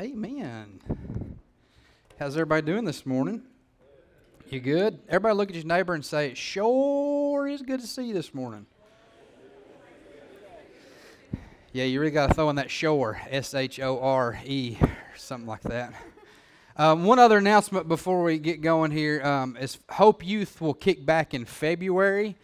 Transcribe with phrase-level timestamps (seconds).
[0.00, 0.80] Amen.
[2.18, 3.42] How's everybody doing this morning?
[4.48, 4.98] You good?
[5.06, 8.64] Everybody look at your neighbor and say, sure is good to see you this morning.
[11.72, 14.78] Yeah, you really got to throw in that shore, S H O R E,
[15.14, 15.92] something like that.
[16.78, 21.04] Um, one other announcement before we get going here um, is Hope Youth will kick
[21.04, 22.36] back in February.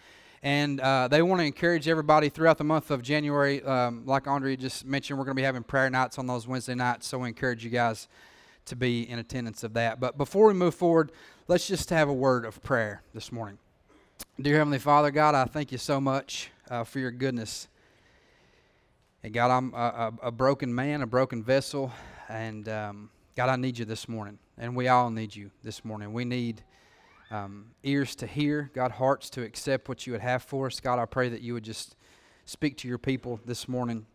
[0.43, 3.62] And uh, they want to encourage everybody throughout the month of January.
[3.62, 6.75] Um, like Andre just mentioned, we're going to be having prayer nights on those Wednesday
[6.75, 7.09] nights.
[7.09, 8.09] So we encourage you guys
[8.66, 9.99] to be in attendance of that.
[9.99, 11.11] But before we move forward,
[11.49, 13.58] let's just have a word of prayer this morning.
[14.40, 17.66] Dear Heavenly Father, God, I thank you so much uh, for your goodness.
[19.22, 19.77] And God, I'm a,
[20.22, 21.93] a, a, broken man, a broken vessel.
[22.29, 24.39] And um, God, I need you this morning.
[24.57, 26.13] And we all need you this morning.
[26.13, 26.63] We need
[27.31, 30.81] um, ears to hear, God, hearts to accept what you would have for us.
[30.81, 31.96] God, I pray that you would just
[32.45, 34.06] speak to your people this morning,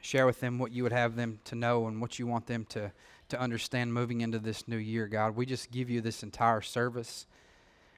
[0.00, 2.64] share with them what you would have them to know and what you want them
[2.66, 2.92] to,
[3.28, 5.34] to understand moving into this new year, God.
[5.34, 7.26] We just give you this entire service.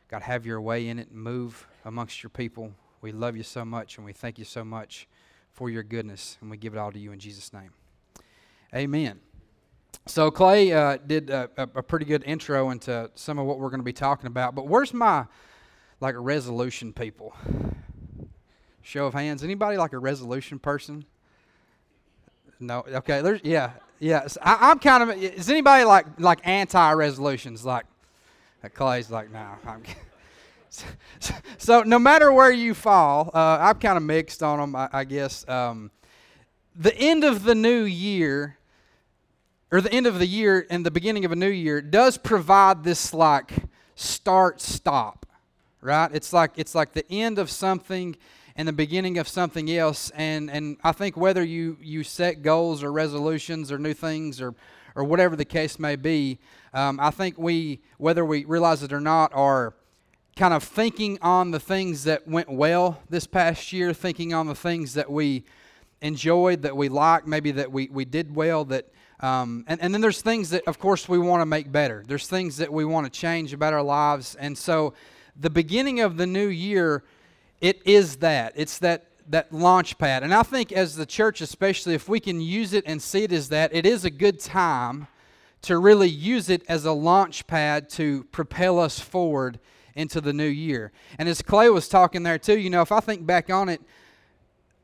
[0.09, 2.73] God, have your way in it and move amongst your people.
[3.01, 5.09] We love you so much and we thank you so much
[5.53, 7.71] for your goodness, and we give it all to you in Jesus' name.
[8.75, 9.32] Amen.
[10.07, 13.81] So Clay uh, did a, a, pretty good intro into some of what we're going
[13.81, 14.55] to be talking about.
[14.55, 15.27] But where's my
[16.01, 17.37] like resolution people?
[18.83, 19.45] Show of hands.
[19.45, 21.05] Anybody like a resolution person?
[22.59, 22.81] No.
[22.81, 23.23] Okay.
[23.23, 24.27] There's yeah yeah.
[24.43, 25.23] I, am kind of.
[25.23, 27.65] Is anybody like like anti resolutions?
[27.65, 27.87] Like
[28.75, 29.47] Clay's like no.
[29.65, 29.85] I'm,
[30.69, 30.85] so,
[31.59, 34.75] so, no matter where you fall, uh, I'm kind of mixed on them.
[34.75, 35.93] I, I guess um,
[36.75, 38.59] the end of the new year
[39.73, 42.85] or the end of the year and the beginning of a new year does provide
[42.85, 43.51] this like
[43.97, 45.23] start stop
[45.83, 46.11] right?
[46.15, 48.17] It's like it's like the end of something
[48.57, 50.11] and the beginning of something else.
[50.11, 54.55] And and i think whether you you set goals or resolutions or new things or
[54.95, 56.39] or whatever the case may be
[56.73, 59.75] um, i think we whether we realize it or not are
[60.37, 64.55] kind of thinking on the things that went well this past year thinking on the
[64.55, 65.45] things that we
[66.01, 68.87] enjoyed that we liked maybe that we, we did well that
[69.23, 72.03] um, and, and then there's things that, of course, we want to make better.
[72.07, 74.35] There's things that we want to change about our lives.
[74.35, 74.95] And so
[75.39, 77.05] the beginning of the new year,
[77.61, 78.53] it is that.
[78.57, 80.25] It's that that launch pad.
[80.25, 83.33] And I think as the church, especially if we can use it and see it
[83.33, 85.07] as that, it is a good time
[85.63, 89.61] to really use it as a launch pad to propel us forward
[89.95, 90.91] into the new year.
[91.19, 93.81] And as Clay was talking there too, you know, if I think back on it,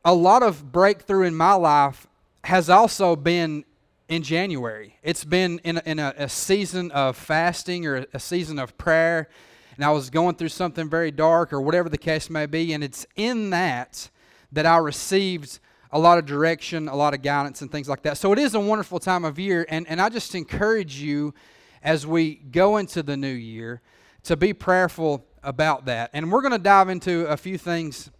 [0.05, 2.07] a lot of breakthrough in my life
[2.45, 3.65] has also been
[4.09, 4.99] in January.
[5.03, 9.29] It's been in, a, in a, a, season of fasting or a season of prayer,
[9.77, 12.83] and I was going through something very dark or whatever the case may be, and
[12.83, 14.11] it's in that
[14.51, 15.59] that I received
[15.91, 18.17] a lot of direction, a lot of guidance, and things like that.
[18.17, 21.35] So it is a wonderful time of year, and, and I just encourage you
[21.83, 23.83] as we go into the new year
[24.25, 26.11] to be prayerful about that.
[26.13, 28.11] And we're going to dive into a few things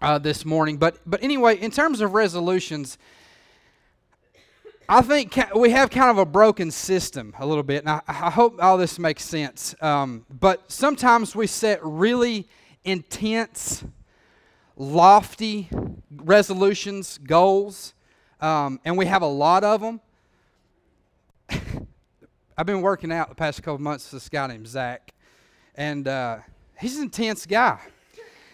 [0.00, 0.76] uh, this morning.
[0.76, 2.98] But, but anyway, in terms of resolutions,
[4.88, 8.30] I think we have kind of a broken system a little bit, and I, I
[8.30, 9.74] hope all this makes sense.
[9.80, 12.46] Um, but sometimes we set really
[12.84, 13.84] intense,
[14.76, 15.68] lofty
[16.14, 17.94] resolutions, goals,
[18.40, 20.00] um, and we have a lot of them.
[22.56, 25.12] I've been working out the past couple months with this guy named Zach,
[25.74, 26.38] and uh,
[26.78, 27.80] he's an intense guy.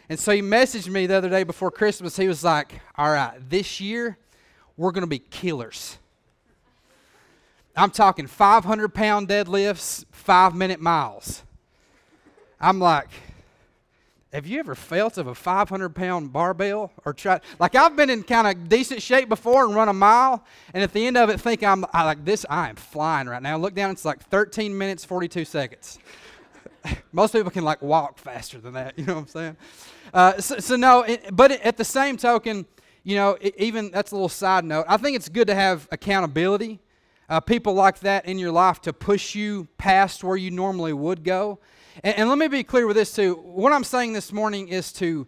[0.09, 2.17] And so he messaged me the other day before Christmas.
[2.17, 4.17] He was like, All right, this year
[4.79, 5.99] we're going to be killers.
[7.75, 11.43] I'm talking 500 pound deadlifts, five minute miles.
[12.61, 13.09] I'm like,
[14.33, 18.23] have you ever felt of a 500 pound barbell or try like I've been in
[18.23, 21.41] kind of decent shape before and run a mile, and at the end of it
[21.41, 23.57] think I'm I like this I am flying right now.
[23.57, 25.99] Look down, it's like 13 minutes 42 seconds.
[27.13, 28.95] Most people can like walk faster than that.
[28.99, 29.57] You know what I'm saying?
[30.13, 32.67] Uh, so, so, no, it, but at the same token,
[33.03, 34.85] you know, it, even that's a little side note.
[34.89, 36.81] I think it's good to have accountability
[37.33, 41.25] uh, people like that in your life to push you past where you normally would
[41.25, 41.59] go.
[42.05, 43.37] And, and let me be clear with this too.
[43.37, 45.27] What I'm saying this morning is to,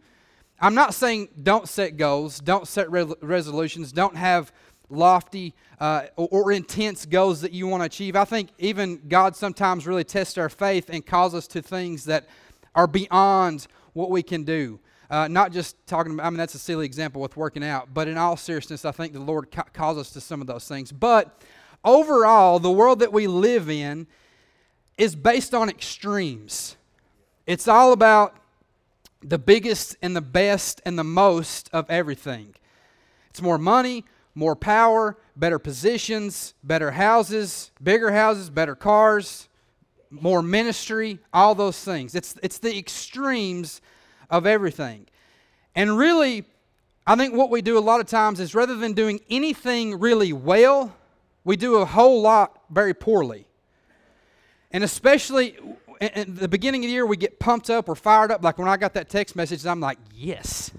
[0.61, 4.53] I'm not saying don't set goals, don't set re- resolutions, don't have
[4.91, 8.17] lofty uh, or, or, intense goals that you want to achieve.
[8.17, 12.27] I think even God sometimes really tests our faith and calls us to things that
[12.75, 14.79] are beyond what we can do.
[15.09, 18.09] Uh, not just talking about, I mean, that's a silly example with working out, but
[18.09, 20.93] in all seriousness, I think the Lord ca- calls us to some of those things.
[20.93, 21.41] But
[21.85, 24.07] overall, the world that we live in
[24.97, 26.77] is based on extremes.
[27.47, 28.37] It's all about
[29.23, 32.55] the biggest and the best and the most of everything.
[33.31, 34.05] It's more money,
[34.35, 39.49] more power, better positions, better houses, bigger houses, better cars,
[40.11, 42.15] more ministry, all those things.
[42.15, 43.81] It's, it's the extremes
[44.31, 45.07] of everything.
[45.75, 46.45] And really,
[47.07, 50.33] I think what we do a lot of times is rather than doing anything really
[50.33, 50.95] well,
[51.45, 53.47] we do a whole lot very poorly.
[54.71, 55.57] And especially
[56.01, 58.43] at the beginning of the year, we get pumped up, we're fired up.
[58.43, 60.73] Like when I got that text message, I'm like, yes.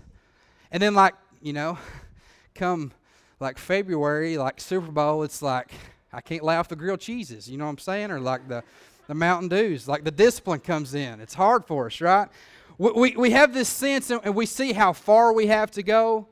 [0.71, 1.77] And then, like, you know,
[2.55, 2.91] come
[3.39, 5.71] like February, like Super Bowl, it's like,
[6.11, 8.11] I can't lay off the grilled cheeses, you know what I'm saying?
[8.11, 8.63] Or like the,
[9.07, 11.19] the Mountain Dews, like the discipline comes in.
[11.19, 12.29] It's hard for us, right?
[12.77, 16.27] We, we, we have this sense and we see how far we have to go.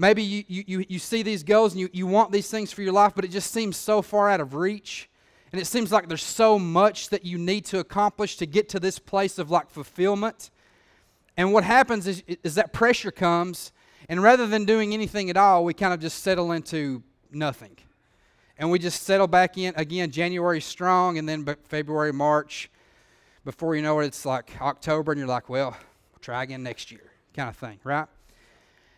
[0.00, 2.92] Maybe you, you, you see these goals and you, you want these things for your
[2.92, 5.10] life, but it just seems so far out of reach.
[5.50, 8.80] And it seems like there's so much that you need to accomplish to get to
[8.80, 10.50] this place of like fulfillment.
[11.36, 13.72] And what happens is, is that pressure comes,
[14.08, 17.02] and rather than doing anything at all, we kind of just settle into
[17.32, 17.76] nothing.
[18.56, 22.70] And we just settle back in again, January strong, and then February, March.
[23.44, 26.92] Before you know it, it's like October, and you're like, well, we'll try again next
[26.92, 28.06] year, kind of thing, right?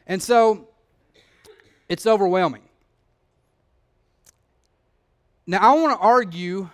[0.06, 0.68] And so
[1.90, 2.62] it's overwhelming.
[5.46, 6.70] Now, I want to argue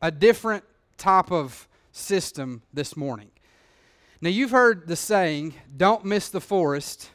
[0.00, 0.64] a different
[0.96, 3.30] type of system this morning.
[4.22, 7.10] Now, you've heard the saying, don't miss the forest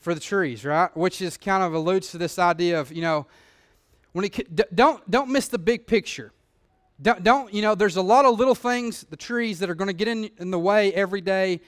[0.00, 0.96] for the trees, right?
[0.96, 3.26] Which is kind of alludes to this idea of, you know,
[4.12, 6.32] when it, don't, don't miss the big picture.
[7.02, 9.88] Don't, don't, you know, there's a lot of little things, the trees that are going
[9.88, 11.60] to get in, in the way every day,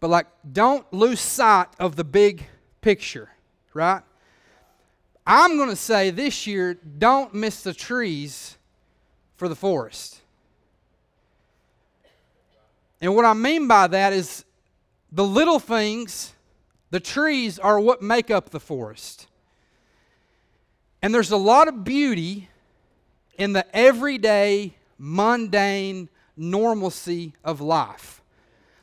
[0.00, 2.44] but like, don't lose sight of the big
[2.80, 3.30] picture,
[3.74, 4.02] right?
[5.26, 8.56] I'm going to say this year, don't miss the trees
[9.36, 10.20] for the forest.
[13.00, 14.44] And what I mean by that is
[15.10, 16.32] the little things,
[16.90, 19.26] the trees are what make up the forest.
[21.02, 22.48] And there's a lot of beauty
[23.36, 28.22] in the everyday, mundane normalcy of life.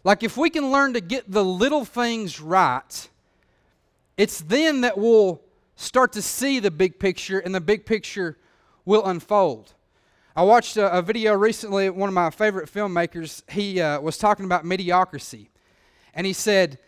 [0.04, 3.10] Like if we can learn to get the little things right,
[4.20, 5.42] it's then that we'll
[5.78, 8.38] start to see the big picture, and the big picture
[8.84, 9.74] will unfold.
[10.36, 14.44] I watched a, a video recently, one of my favorite filmmakers, he uh, was talking
[14.44, 15.50] about mediocrity.
[16.14, 16.80] And he said,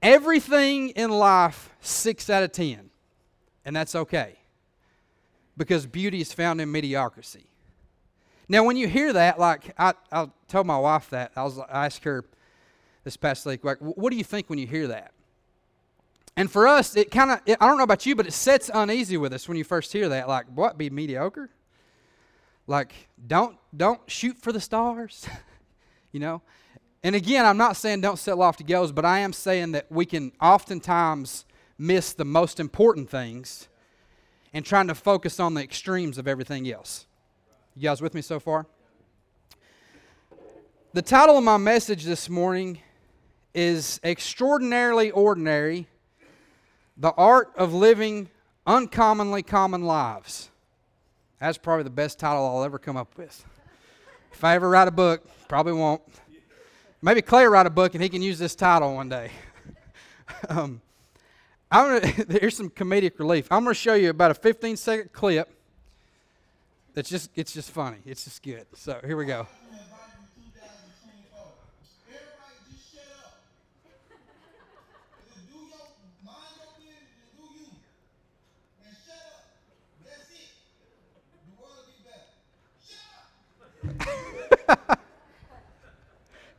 [0.00, 2.88] Everything in life, six out of ten.
[3.66, 4.38] And that's okay.
[5.58, 7.50] Because beauty is found in mediocrity.
[8.48, 11.84] Now, when you hear that, like I, I told my wife that, I was I
[11.84, 12.24] asked her
[13.04, 15.12] this past week, like, what do you think when you hear that?
[16.40, 19.18] And for us, it kind of, I don't know about you, but it sets uneasy
[19.18, 20.26] with us when you first hear that.
[20.26, 21.50] Like, what, be mediocre?
[22.66, 22.94] Like,
[23.26, 25.28] don't, don't shoot for the stars,
[26.12, 26.40] you know?
[27.02, 30.06] And again, I'm not saying don't set lofty goals, but I am saying that we
[30.06, 31.44] can oftentimes
[31.76, 33.68] miss the most important things
[34.54, 37.04] and trying to focus on the extremes of everything else.
[37.76, 38.64] You guys with me so far?
[40.94, 42.80] The title of my message this morning
[43.52, 45.86] is Extraordinarily Ordinary
[47.00, 48.28] the Art of Living
[48.66, 50.50] Uncommonly Common Lives.
[51.40, 53.42] That's probably the best title I'll ever come up with.
[54.32, 56.02] If I ever write a book, probably won't.
[57.00, 59.30] Maybe Clay write a book and he can use this title one day.
[60.50, 60.82] um,
[61.70, 62.06] I'm gonna,
[62.38, 63.50] here's some comedic relief.
[63.50, 65.50] I'm going to show you about a 15 second clip.
[66.92, 67.98] That's just it's just funny.
[68.04, 68.66] It's just good.
[68.74, 69.46] So here we go.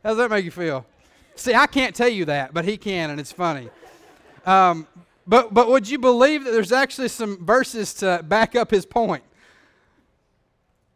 [0.02, 0.84] How does that make you feel?
[1.36, 3.70] See, I can't tell you that, but he can, and it's funny.
[4.44, 4.86] Um,
[5.26, 9.22] but but would you believe that there's actually some verses to back up his point?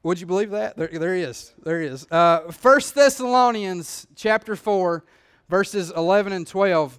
[0.02, 0.76] Would you believe that?
[0.76, 1.52] There, there is.
[1.64, 2.06] There is.
[2.10, 5.04] Uh, 1 Thessalonians chapter 4,
[5.48, 6.98] verses 11 and 12.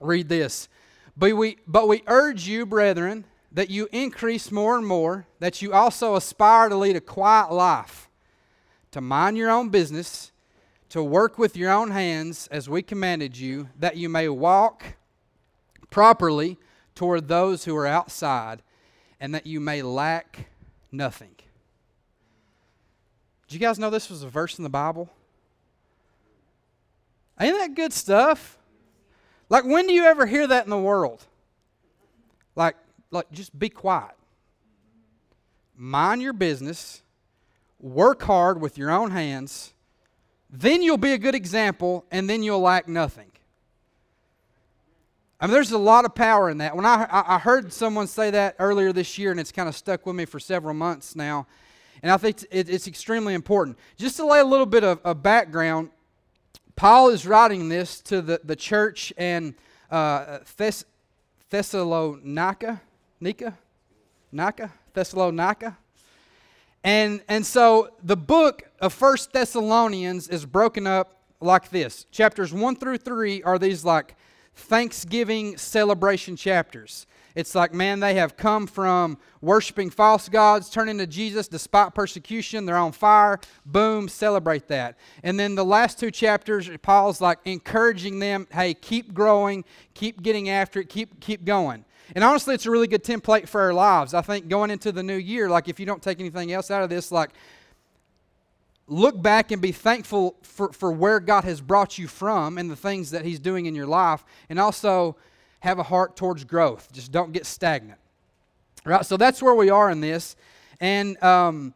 [0.00, 0.68] Read this.
[1.16, 5.72] But we, but we urge you, brethren, that you increase more and more, that you
[5.72, 8.10] also aspire to lead a quiet life,
[8.90, 10.32] to mind your own business
[10.94, 14.94] to work with your own hands as we commanded you, that you may walk
[15.90, 16.56] properly
[16.94, 18.62] toward those who are outside,
[19.18, 20.50] and that you may lack
[20.92, 21.34] nothing.
[23.48, 25.10] Did you guys know this was a verse in the Bible?
[27.40, 28.56] Ain't that good stuff?
[29.48, 31.26] Like, when do you ever hear that in the world?
[32.54, 32.76] Like,
[33.10, 34.14] like just be quiet.
[35.76, 37.02] Mind your business.
[37.80, 39.73] Work hard with your own hands
[40.56, 43.26] then you'll be a good example, and then you'll lack nothing.
[45.40, 46.76] I mean, there's a lot of power in that.
[46.76, 50.06] When I, I heard someone say that earlier this year, and it's kind of stuck
[50.06, 51.48] with me for several months now,
[52.02, 53.78] and I think it's extremely important.
[53.96, 55.90] Just to lay a little bit of, of background,
[56.76, 59.56] Paul is writing this to the, the church in
[59.90, 60.84] uh, Thess-
[61.50, 62.80] Thessalonica,
[63.20, 63.58] Nika,
[64.30, 65.76] Nika, Thessalonica.
[66.84, 72.04] And, and so the book of First Thessalonians is broken up like this.
[72.10, 74.14] Chapters 1 through 3 are these like
[74.54, 77.06] Thanksgiving celebration chapters.
[77.34, 82.64] It's like, man, they have come from worshiping false gods, turning to Jesus despite persecution.
[82.64, 83.40] They're on fire.
[83.66, 84.96] Boom, celebrate that.
[85.24, 89.64] And then the last two chapters, Paul's like encouraging them, hey, keep growing,
[89.94, 91.84] keep getting after it, keep, keep going.
[92.14, 94.12] And honestly, it's a really good template for our lives.
[94.14, 96.82] I think going into the new year, like if you don't take anything else out
[96.82, 97.30] of this, like
[98.86, 102.76] look back and be thankful for, for where God has brought you from and the
[102.76, 105.16] things that He's doing in your life, and also
[105.60, 106.92] have a heart towards growth.
[106.92, 107.98] Just don't get stagnant.
[108.84, 109.04] Right?
[109.06, 110.36] So that's where we are in this.
[110.78, 111.72] And um,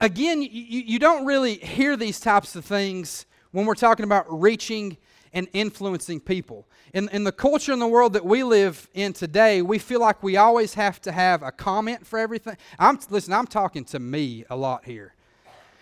[0.00, 4.96] again, you, you don't really hear these types of things when we're talking about reaching
[5.32, 6.66] and influencing people.
[6.92, 10.22] In, in the culture in the world that we live in today, we feel like
[10.22, 12.56] we always have to have a comment for everything.
[12.78, 15.14] I'm listen, I'm talking to me a lot here.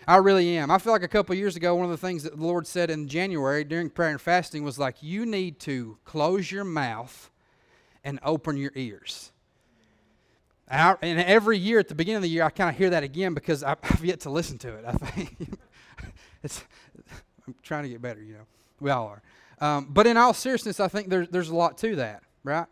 [0.07, 0.71] I really am.
[0.71, 2.89] I feel like a couple years ago, one of the things that the Lord said
[2.89, 7.29] in January during prayer and fasting was like, you need to close your mouth
[8.03, 9.31] and open your ears.
[10.67, 12.89] And, I, and every year at the beginning of the year, I kind of hear
[12.91, 14.85] that again because I, have yet to listen to it.
[14.87, 15.35] I think
[16.43, 16.63] it's.
[17.45, 18.45] I'm trying to get better, you know.
[18.79, 19.21] We all are.
[19.61, 22.65] Um, but in all seriousness, I think there's, there's a lot to that, right?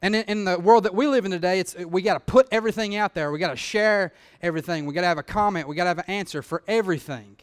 [0.00, 2.46] And in, in the world that we live in today, it's, we got to put
[2.52, 3.32] everything out there.
[3.32, 4.86] We got to share everything.
[4.86, 5.68] We got to have a comment.
[5.68, 7.36] We got to have an answer for everything.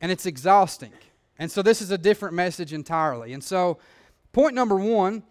[0.00, 0.92] And it's exhausting.
[1.38, 3.32] And so this is a different message entirely.
[3.32, 3.78] And so,
[4.32, 5.22] point number one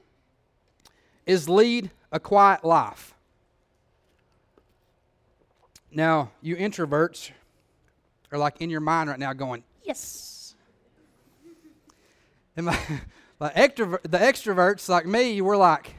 [1.25, 3.13] is lead a quiet life.
[5.91, 7.31] Now, you introverts
[8.31, 10.32] are like in your mind right now going, yes.
[12.55, 12.77] And the,
[13.41, 15.95] extrovert, the extroverts like me, we're like,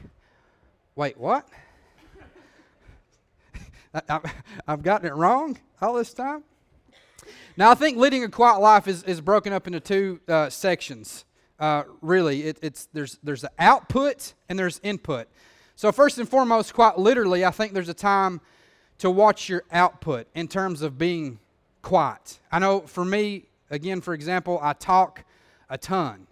[0.95, 1.49] wait, what?
[4.09, 4.21] I,
[4.67, 6.45] have gotten it wrong all this time?
[7.57, 11.25] Now, I think leading a quiet life is, is broken up into two uh, sections.
[11.59, 15.29] Uh, really, it, it's, there's, there's the output and there's input.
[15.77, 18.41] So, first and foremost, quite literally, I think there's a time
[18.99, 21.39] to watch your output in terms of being
[21.83, 22.39] quiet.
[22.51, 25.25] I know for me, again, for example, I talk
[25.69, 26.27] a ton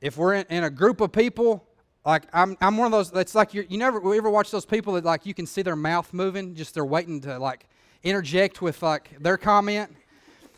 [0.00, 1.64] if we're in, in a group of people,
[2.04, 3.12] like I'm, I'm one of those.
[3.12, 5.76] It's like you never you ever watch those people that like you can see their
[5.76, 7.66] mouth moving, just they're waiting to like
[8.02, 9.94] interject with like their comment.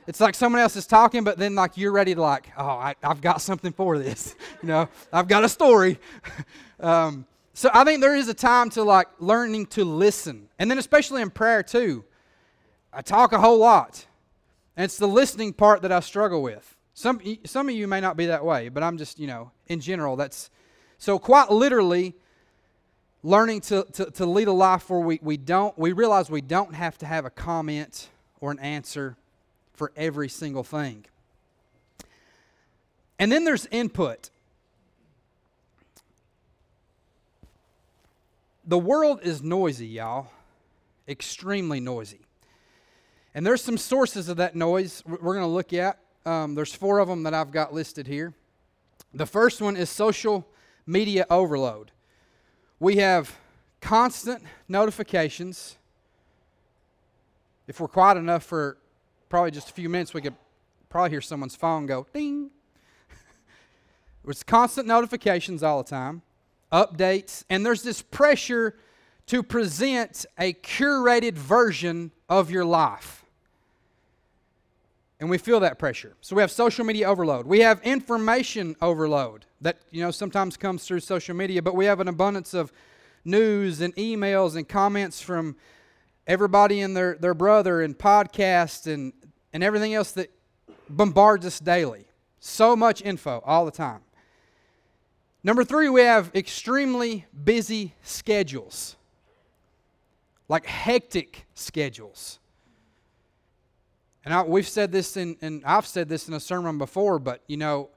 [0.07, 2.95] It's like someone else is talking, but then like you're ready to like, oh, I,
[3.03, 4.35] have got something for this.
[4.63, 5.99] you know, I've got a story.
[6.81, 10.79] um, so I think there is a time to like learning to listen, and then
[10.79, 12.05] especially in prayer too.
[12.93, 14.07] I talk a whole lot,
[14.77, 16.77] and it's the listening part that I struggle with.
[17.01, 19.81] Some, some of you may not be that way, but I'm just, you know, in
[19.81, 20.51] general, that's
[20.99, 22.15] so quite literally
[23.23, 26.75] learning to, to, to lead a life where we, we don't, we realize we don't
[26.75, 29.17] have to have a comment or an answer
[29.73, 31.07] for every single thing.
[33.19, 34.29] And then there's input.
[38.67, 40.29] The world is noisy, y'all.
[41.09, 42.21] Extremely noisy.
[43.35, 45.99] And there's some sources of that noise we're going to look at.
[46.27, 48.35] Um, there's four of them that I've got listed here.
[49.15, 50.47] The first one is social
[50.87, 51.91] media overload.
[52.79, 53.37] We have
[53.81, 55.77] constant notifications.
[57.67, 58.77] If we're quiet enough for
[59.29, 60.35] probably just a few minutes, we could
[60.89, 62.51] probably hear someone's phone go ding.
[64.29, 66.23] it's constant notifications all the time,
[66.73, 68.77] updates, and there's this pressure
[69.27, 73.20] to present a curated version of your life.
[75.21, 76.15] And we feel that pressure.
[76.23, 77.47] So we have social media overload.
[77.47, 82.01] We have information overload that, you know, sometimes comes through social media, but we have
[82.01, 82.73] an abundance of
[83.23, 85.57] news and emails and comments from
[86.27, 89.13] everybody and their, their brother and podcasts and,
[89.53, 90.31] and everything else that
[90.89, 92.07] bombards us daily.
[92.41, 94.01] So much info all the time.
[95.43, 98.97] Number three, we have extremely busy schedules,
[100.49, 102.39] like hectic schedules.
[104.31, 107.43] And I, we've said this in, and I've said this in a sermon before, but
[107.49, 107.91] you know,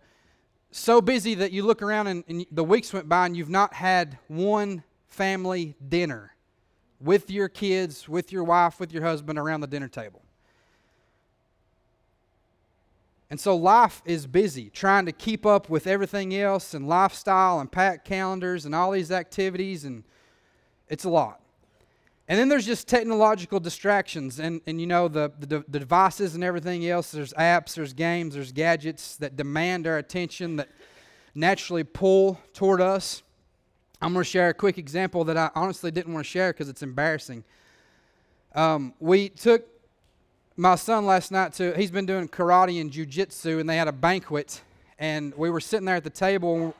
[0.71, 3.75] so busy that you look around and, and the weeks went by and you've not
[3.75, 6.33] had one family dinner
[6.99, 10.23] with your kids, with your wife, with your husband around the dinner table.
[13.29, 17.71] And so life is busy trying to keep up with everything else and lifestyle and
[17.71, 20.03] pack calendars and all these activities, and
[20.89, 21.42] it's a lot.
[22.27, 26.43] And then there's just technological distractions and, and you know, the, the, the devices and
[26.43, 27.11] everything else.
[27.11, 30.69] There's apps, there's games, there's gadgets that demand our attention, that
[31.35, 33.23] naturally pull toward us.
[34.01, 36.69] I'm going to share a quick example that I honestly didn't want to share because
[36.69, 37.43] it's embarrassing.
[38.55, 39.65] Um, we took
[40.55, 43.93] my son last night to, he's been doing karate and jujitsu, and they had a
[43.93, 44.61] banquet,
[44.99, 46.75] and we were sitting there at the table,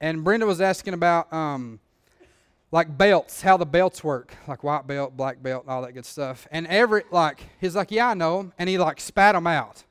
[0.00, 1.78] and Brenda was asking about um,
[2.72, 6.48] like belts, how the belts work, like white belt, black belt, all that good stuff.
[6.50, 9.84] And every like, he's like, yeah, I know them, and he like spat them out,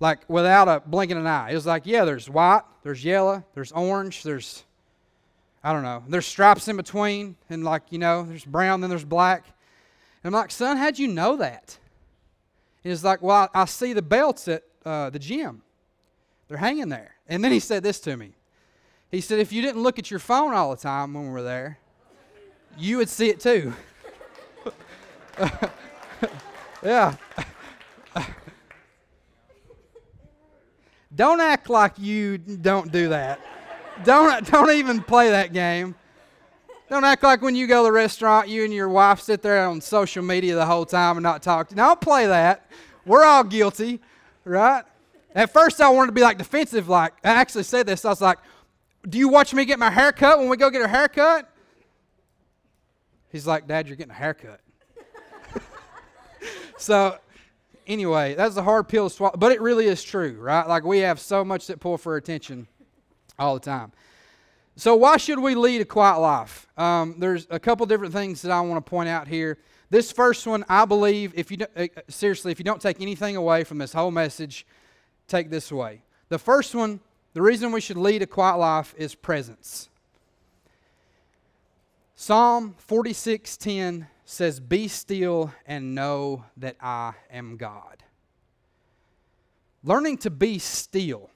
[0.00, 1.50] like without a blinking an eye.
[1.50, 4.64] He was like, yeah, there's white, there's yellow, there's orange, there's,
[5.62, 9.04] I don't know, there's stripes in between, and like you know, there's brown, then there's
[9.04, 9.44] black.
[10.24, 11.78] And I'm like, son, how'd you know that?
[12.84, 15.62] And He's like, well, I, I see the belts at uh, the gym.
[16.48, 17.16] They're hanging there.
[17.28, 18.32] And then he said this to me.
[19.10, 21.42] He said, if you didn't look at your phone all the time when we were
[21.42, 21.78] there,
[22.78, 23.72] you would see it too.
[26.82, 27.14] yeah.
[31.14, 33.40] don't act like you don't do that.
[34.04, 35.94] Don't, don't even play that game.
[36.88, 39.66] Don't act like when you go to the restaurant, you and your wife sit there
[39.66, 41.70] on social media the whole time and not talk.
[41.70, 42.66] Don't play that.
[43.06, 44.00] We're all guilty,
[44.44, 44.84] right?
[45.34, 46.88] At first, I wanted to be like defensive.
[46.88, 48.04] Like I actually said this.
[48.04, 48.38] I was like,
[49.08, 51.51] "Do you watch me get my hair cut when we go get our hair cut?"
[53.32, 54.60] He's like, Dad, you're getting a haircut.
[56.76, 57.16] so,
[57.86, 60.68] anyway, that's a hard pill to swallow, but it really is true, right?
[60.68, 62.68] Like, we have so much that pull for attention
[63.38, 63.90] all the time.
[64.76, 66.66] So, why should we lead a quiet life?
[66.76, 69.58] Um, there's a couple different things that I want to point out here.
[69.88, 73.64] This first one, I believe, if you uh, seriously, if you don't take anything away
[73.64, 74.66] from this whole message,
[75.26, 76.02] take this away.
[76.28, 77.00] The first one,
[77.32, 79.88] the reason we should lead a quiet life is presence.
[82.14, 88.04] Psalm 46:10 says, "Be still and know that I am God."
[89.82, 91.30] Learning to be still.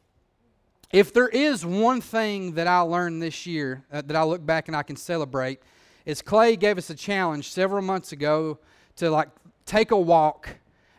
[0.93, 4.69] If there is one thing that I learned this year uh, that I look back
[4.69, 5.61] and I can celebrate,
[6.05, 8.59] is Clay gave us a challenge several months ago
[8.97, 9.29] to like
[9.65, 10.57] take a walk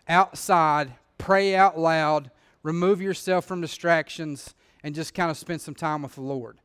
[0.10, 2.30] outside, pray out loud,
[2.64, 6.58] remove yourself from distractions, and just kind of spend some time with the Lord.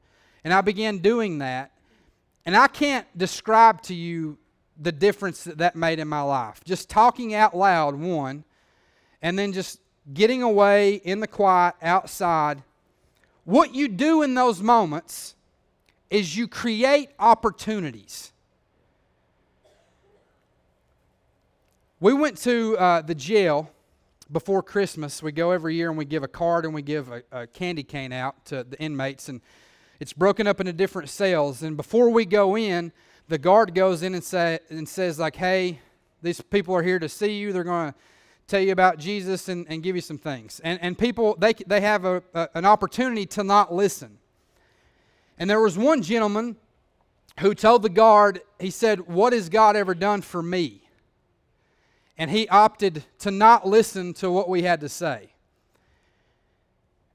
[0.45, 1.71] And I began doing that,
[2.45, 4.39] and I can't describe to you
[4.81, 6.61] the difference that that made in my life.
[6.65, 8.45] Just talking out loud, one,
[9.21, 9.81] and then just
[10.13, 12.63] getting away in the quiet outside.
[13.45, 15.35] What you do in those moments
[16.11, 18.33] is you create opportunities.
[22.01, 23.71] We went to uh, the jail
[24.31, 25.23] before Christmas.
[25.23, 27.85] We go every year and we give a card and we give a, a candy
[27.85, 29.29] cane out to the inmates.
[29.29, 29.41] And
[30.03, 31.62] it's broken up into different cells.
[31.62, 32.91] And before we go in,
[33.29, 35.79] the guard goes in and, say, and says, like, hey,
[36.23, 37.53] these people are here to see you.
[37.53, 37.99] They're going to
[38.49, 40.61] tell you about Jesus and, and give you some things.
[40.65, 44.19] And, and people, they, they have a, a, an opportunity to not listen.
[45.38, 46.57] And there was one gentleman
[47.38, 50.83] who told the guard, he said, What has God ever done for me?
[52.19, 55.32] And he opted to not listen to what we had to say.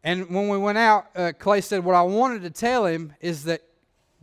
[0.08, 3.44] And when we went out, uh, Clay said, What I wanted to tell him is
[3.44, 3.62] that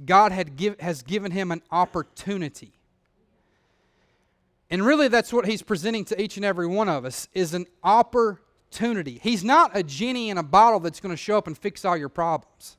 [0.03, 2.73] God had give, has given him an opportunity.
[4.71, 7.67] And really, that's what he's presenting to each and every one of us is an
[7.83, 9.21] opportunity.
[9.23, 11.99] He's not a genie in a bottle that's going to show up and fix all
[11.99, 12.79] your problems.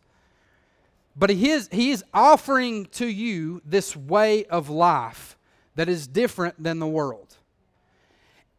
[1.15, 5.38] But he is, he is offering to you this way of life
[5.76, 7.36] that is different than the world.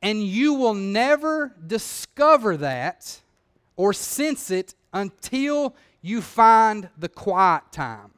[0.00, 3.22] And you will never discover that
[3.76, 8.12] or sense it until you find the quiet time.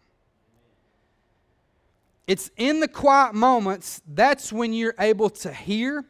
[2.27, 6.05] It's in the quiet moments that's when you're able to hear,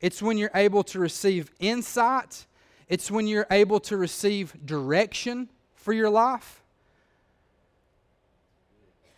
[0.00, 2.46] it's when you're able to receive insight,
[2.88, 6.62] it's when you're able to receive direction for your life.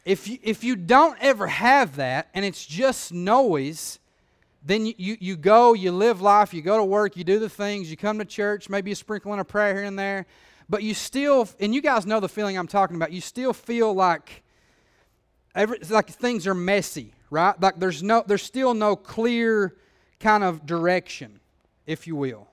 [0.05, 4.00] If you, if you don't ever have that and it's just noise,
[4.63, 7.91] then you, you, go, you live life, you go to work, you do the things,
[7.91, 10.27] you come to church, maybe you sprinkle in a prayer here and there,
[10.69, 13.93] but you still, and you guys know the feeling I'm talking about, you still feel
[13.95, 14.43] like
[15.55, 17.59] every, like things are messy, right?
[17.61, 19.77] Like there's no, there's still no clear
[20.19, 21.41] kind of direction,
[21.87, 22.47] if you will.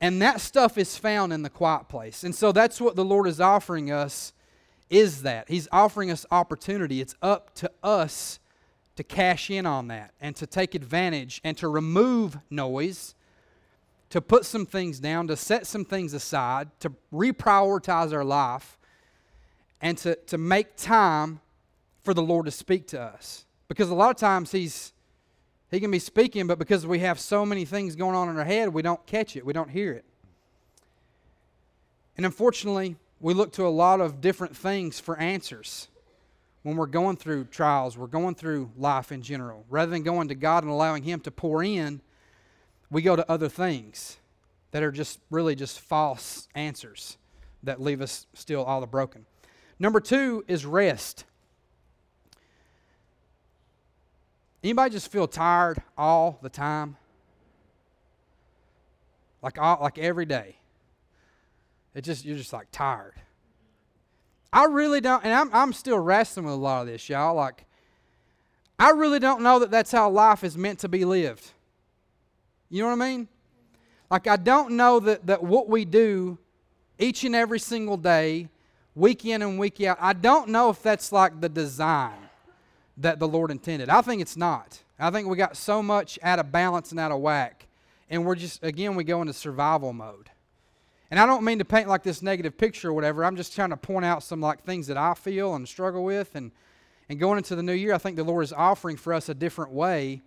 [0.00, 2.24] And that stuff is found in the quiet place.
[2.24, 4.32] And so that's what the Lord is offering us
[4.90, 5.48] is that.
[5.48, 7.00] He's offering us opportunity.
[7.00, 8.40] It's up to us
[8.96, 13.14] to cash in on that and to take advantage and to remove noise,
[14.10, 18.78] to put some things down, to set some things aside, to reprioritize our life,
[19.80, 21.40] and to, to make time
[22.02, 23.46] for the Lord to speak to us.
[23.68, 24.92] Because a lot of times He's
[25.70, 28.44] He can be speaking, but because we have so many things going on in our
[28.44, 30.04] head, we don't catch it, we don't hear it.
[32.16, 35.88] And unfortunately, we look to a lot of different things for answers
[36.62, 39.64] when we're going through trials, we're going through life in general.
[39.68, 42.00] Rather than going to God and allowing Him to pour in,
[42.90, 44.18] we go to other things
[44.70, 47.18] that are just really just false answers
[47.62, 49.26] that leave us still all the broken.
[49.78, 51.24] Number two is rest.
[54.62, 56.96] Anybody just feel tired all the time?
[59.42, 60.56] Like all, like every day.
[61.94, 63.14] It just you're just like tired.
[64.52, 67.34] I really don't, and I'm, I'm still wrestling with a lot of this, y'all.
[67.34, 67.64] Like,
[68.78, 71.52] I really don't know that that's how life is meant to be lived.
[72.68, 73.28] You know what I mean?
[74.10, 76.36] Like, I don't know that, that what we do
[76.98, 78.48] each and every single day,
[78.94, 82.28] week in and week out, I don't know if that's like the design
[82.98, 83.88] that the Lord intended.
[83.88, 84.82] I think it's not.
[84.98, 87.66] I think we got so much out of balance and out of whack.
[88.10, 90.28] And we're just, again, we go into survival mode.
[91.12, 93.22] And I don't mean to paint like this negative picture or whatever.
[93.22, 96.34] I'm just trying to point out some like things that I feel and struggle with.
[96.34, 96.52] And,
[97.10, 99.34] and going into the new year, I think the Lord is offering for us a
[99.34, 100.22] different way,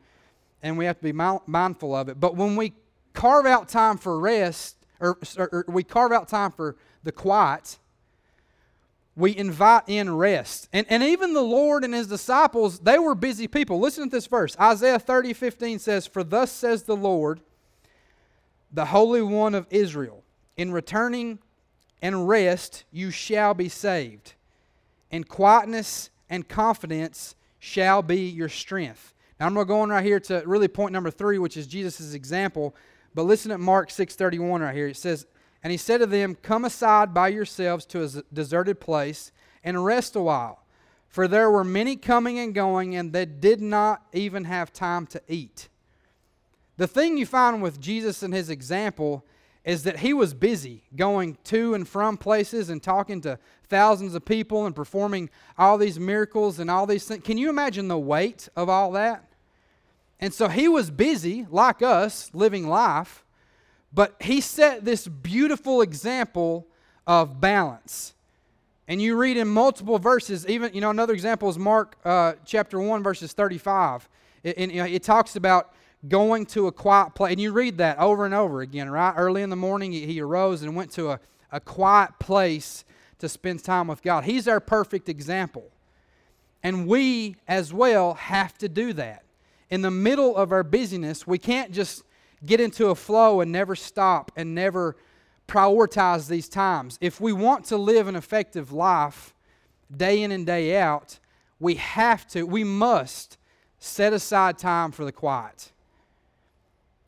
[0.61, 2.19] and we have to be mindful of it.
[2.19, 2.73] But when we
[3.13, 7.79] carve out time for rest, or, or, or we carve out time for the quiet,
[9.15, 10.69] we invite in rest.
[10.71, 13.79] And, and even the Lord and his disciples, they were busy people.
[13.79, 14.55] Listen to this verse.
[14.59, 17.41] Isaiah 30, 15 says, For thus says the Lord,
[18.71, 20.21] the Holy One of Israel.
[20.57, 21.39] In returning
[22.01, 24.33] and rest you shall be saved,
[25.11, 29.13] and quietness and confidence shall be your strength.
[29.39, 32.75] Now I'm going right here to really point number three, which is Jesus' example.
[33.13, 34.87] But listen at Mark 6:31 right here.
[34.87, 35.25] It says,
[35.63, 39.31] "And he said to them, Come aside by yourselves to a deserted place
[39.63, 40.63] and rest a while,
[41.07, 45.21] for there were many coming and going, and they did not even have time to
[45.27, 45.69] eat."
[46.77, 49.25] The thing you find with Jesus and his example
[49.65, 54.23] is that he was busy going to and from places and talking to thousands of
[54.23, 57.23] people and performing all these miracles and all these things.
[57.23, 59.27] Can you imagine the weight of all that?
[60.19, 63.25] And so he was busy, like us, living life,
[63.91, 66.67] but he set this beautiful example
[67.07, 68.13] of balance.
[68.87, 72.79] And you read in multiple verses, even, you know, another example is Mark uh, chapter
[72.79, 74.07] 1, verses 35.
[74.43, 75.73] It, and, you know, it talks about
[76.07, 77.31] going to a quiet place.
[77.31, 79.13] And you read that over and over again, right?
[79.15, 81.19] Early in the morning, he arose and went to a,
[81.51, 82.85] a quiet place
[83.19, 84.23] to spend time with God.
[84.23, 85.71] He's our perfect example.
[86.63, 89.23] And we as well have to do that.
[89.69, 92.03] In the middle of our busyness, we can't just
[92.45, 94.95] get into a flow and never stop and never
[95.47, 96.97] prioritize these times.
[97.01, 99.33] If we want to live an effective life
[99.95, 101.19] day in and day out,
[101.59, 103.37] we have to, we must
[103.79, 105.71] set aside time for the quiet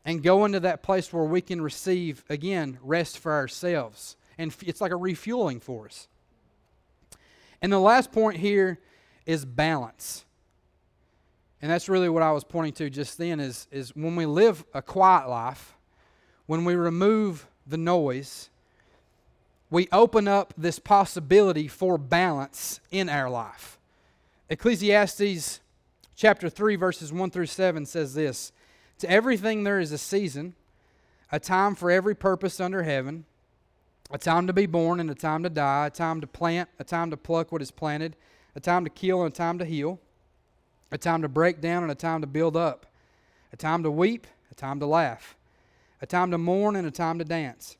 [0.07, 4.15] and go into that place where we can receive, again, rest for ourselves.
[4.37, 6.07] And it's like a refueling for us.
[7.61, 8.79] And the last point here
[9.25, 10.23] is balance.
[11.61, 14.63] And that's really what I was pointing to just then is, is when we live
[14.73, 15.75] a quiet life,
[16.45, 18.49] when we remove the noise,
[19.69, 23.77] we open up this possibility for balance in our life.
[24.49, 25.59] Ecclesiastes
[26.15, 28.53] chapter 3, verses 1 through 7 says this
[28.99, 30.55] to everything there is a season,
[31.31, 33.25] a time for every purpose under heaven,
[34.09, 36.83] a time to be born and a time to die, a time to plant, a
[36.83, 38.15] time to pluck what is planted,
[38.55, 39.99] a time to kill and a time to heal,
[40.91, 42.85] a time to break down and a time to build up,
[43.51, 45.35] a time to weep, a time to laugh,
[46.01, 47.77] a time to mourn and a time to dance,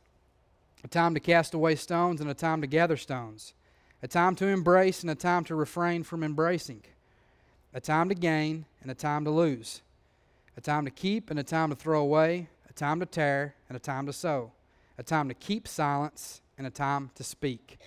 [0.84, 3.54] a time to cast away stones and a time to gather stones,
[4.04, 6.84] a time to embrace and a time to refrain from embracing,
[7.74, 9.82] a time to gain and a time to lose
[10.58, 13.76] a time to keep and a time to throw away, a time to tear and
[13.76, 14.52] a time to sew,
[14.98, 17.78] a time to keep silence and a time to speak.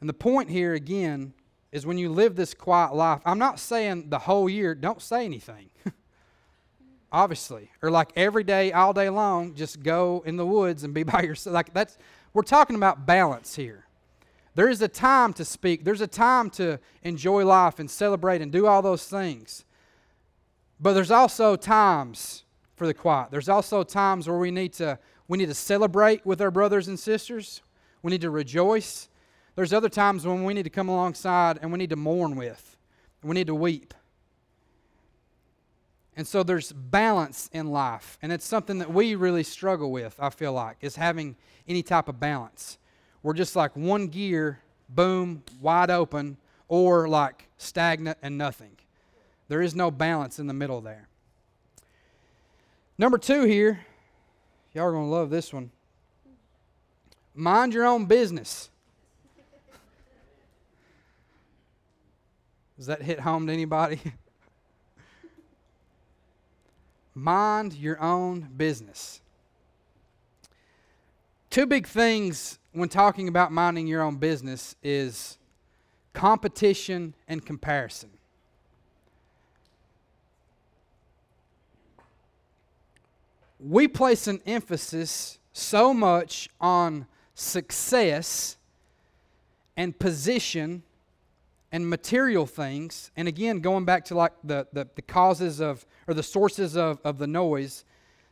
[0.00, 1.32] And the point here again
[1.70, 5.24] is when you live this quiet life, I'm not saying the whole year, don't say
[5.24, 5.70] anything.
[7.12, 7.70] Obviously.
[7.80, 11.22] Or like every day, all day long, just go in the woods and be by
[11.22, 11.54] yourself.
[11.54, 11.96] Like that's
[12.34, 13.86] we're talking about balance here.
[14.56, 15.84] There is a time to speak.
[15.84, 19.65] There's a time to enjoy life and celebrate and do all those things.
[20.80, 22.44] But there's also times
[22.76, 23.30] for the quiet.
[23.30, 26.98] There's also times where we need to we need to celebrate with our brothers and
[26.98, 27.62] sisters.
[28.02, 29.08] We need to rejoice.
[29.56, 32.76] There's other times when we need to come alongside and we need to mourn with.
[33.24, 33.94] We need to weep.
[36.16, 38.18] And so there's balance in life.
[38.22, 41.36] And it's something that we really struggle with, I feel like, is having
[41.68, 42.78] any type of balance.
[43.22, 46.36] We're just like one gear, boom, wide open,
[46.68, 48.75] or like stagnant and nothing.
[49.48, 51.08] There is no balance in the middle there.
[52.98, 53.80] Number two here,
[54.72, 55.70] y'all are going to love this one.
[57.34, 58.70] Mind your own business.
[62.76, 64.00] Does that hit home to anybody?
[67.14, 69.20] Mind your own business.
[71.50, 75.38] Two big things when talking about minding your own business is
[76.12, 78.10] competition and comparison.
[83.58, 88.56] We place an emphasis so much on success
[89.76, 90.82] and position
[91.72, 96.14] and material things, and again, going back to like the, the, the causes of, or
[96.14, 97.84] the sources of, of the noise,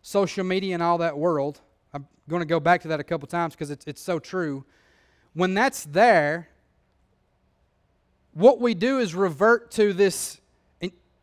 [0.03, 1.61] social media and all that world,
[1.93, 4.65] I'm going to go back to that a couple times because it's, it's so true.
[5.33, 6.49] When that's there,
[8.33, 10.41] what we do is revert to this.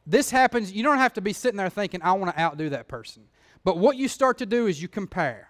[0.05, 2.87] this happens, you don't have to be sitting there thinking, I want to outdo that
[2.87, 3.23] person.
[3.63, 5.49] But what you start to do is you compare.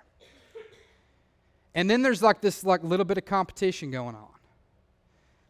[1.73, 4.27] And then there's like this like little bit of competition going on.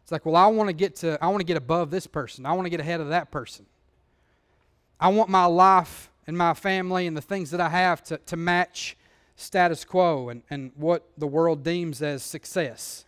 [0.02, 2.46] It's like, well, I want to get to I want to get above this person.
[2.46, 3.66] I want to get ahead of that person.
[5.00, 8.36] I want my life and my family and the things that I have to, to
[8.36, 8.96] match
[9.34, 13.04] status quo and, and what the world deems as success.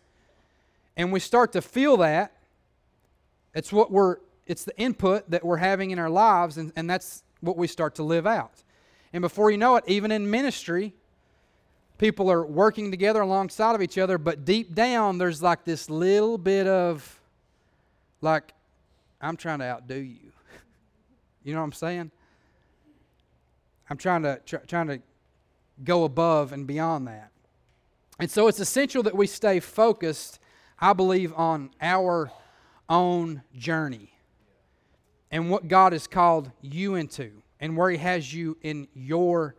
[0.97, 2.33] And we start to feel that.
[3.55, 7.23] It's what we're it's the input that we're having in our lives, and, and that's
[7.41, 8.63] what we start to live out.
[9.15, 10.93] And before you know it, even in ministry,
[11.99, 16.37] people are working together alongside of each other, but deep down, there's like this little
[16.37, 17.21] bit of,
[18.21, 18.53] like,
[19.21, 20.33] I'm trying to outdo you.
[21.45, 22.11] you know what I'm saying?
[23.89, 25.01] I'm trying to try, trying to
[25.85, 27.31] go above and beyond that.
[28.19, 30.41] And so it's essential that we stay focused,
[30.81, 32.33] I believe, on our
[32.89, 34.11] own journey
[35.31, 39.55] and what God has called you into and where He has you in your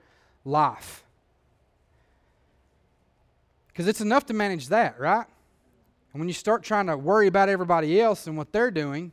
[0.45, 1.03] life.
[3.67, 5.25] Because it's enough to manage that, right?
[6.13, 9.11] And when you start trying to worry about everybody else and what they're doing,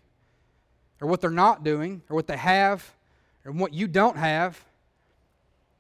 [1.01, 2.93] or what they're not doing, or what they have,
[3.47, 4.63] or what you don't have,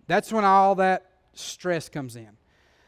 [0.06, 2.30] that's when all that stress comes in.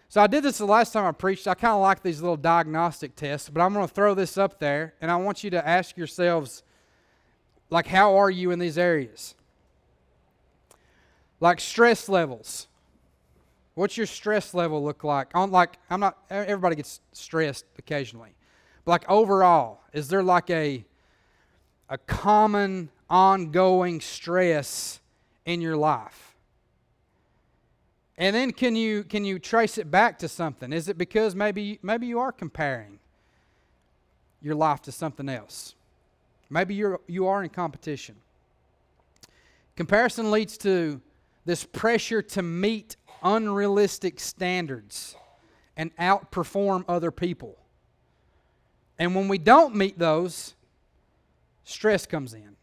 [0.09, 1.47] So I did this the last time I preached.
[1.47, 4.59] I kind of like these little diagnostic tests, but I'm going to throw this up
[4.59, 6.63] there, and I want you to ask yourselves,
[7.69, 9.35] like, how are you in these areas?
[11.45, 12.69] Like stress levels.
[13.75, 15.29] What's your stress level look like?
[15.35, 18.35] On like I'm not everybody gets stressed occasionally.
[18.87, 20.87] But like overall, is there like a
[21.91, 25.01] a common ongoing stress
[25.45, 26.35] in your life?
[28.17, 30.73] And then can you can you trace it back to something?
[30.73, 33.01] Is it because maybe maybe you are comparing
[34.41, 35.75] your life to something else?
[36.49, 38.17] Maybe you're you are in competition.
[39.77, 41.03] Comparison leads to
[41.45, 45.17] this pressure to meet unrealistic standards
[45.77, 47.57] and outperform other people.
[48.99, 50.55] And when we don't meet those,
[51.65, 52.57] stress comes in.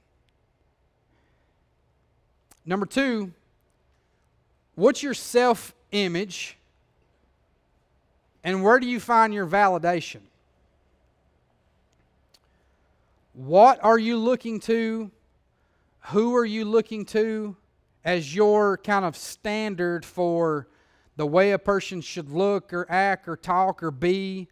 [2.66, 3.34] Number two,
[4.76, 6.58] what's your self image
[8.44, 10.22] and where do you find your validation?
[13.34, 15.12] What are you looking to?
[16.08, 17.56] Who are you looking to?
[18.04, 20.68] As your kind of standard for
[21.16, 24.48] the way a person should look or act or talk or be?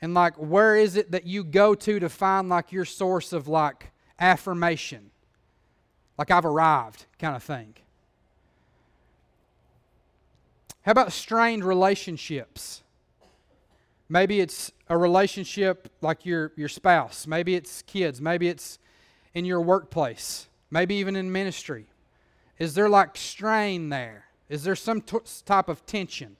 [0.00, 3.48] And like, where is it that you go to to find like your source of
[3.48, 5.10] like affirmation?
[6.16, 7.74] Like, I've arrived kind of thing.
[10.82, 12.82] How about strained relationships?
[14.08, 17.26] Maybe it's a relationship like your, your spouse.
[17.26, 18.20] Maybe it's kids.
[18.20, 18.78] Maybe it's
[19.34, 20.48] in your workplace.
[20.70, 21.86] Maybe even in ministry.
[22.58, 24.24] Is there like strain there?
[24.48, 26.36] Is there some t- type of tension?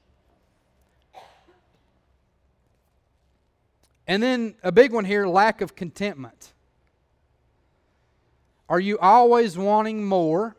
[4.07, 6.53] And then a big one here lack of contentment.
[8.69, 10.57] Are you always wanting more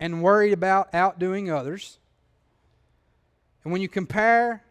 [0.00, 1.98] and worried about outdoing others?
[3.64, 4.62] And when you compare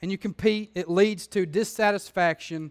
[0.00, 2.70] and you compete, it leads to dissatisfaction.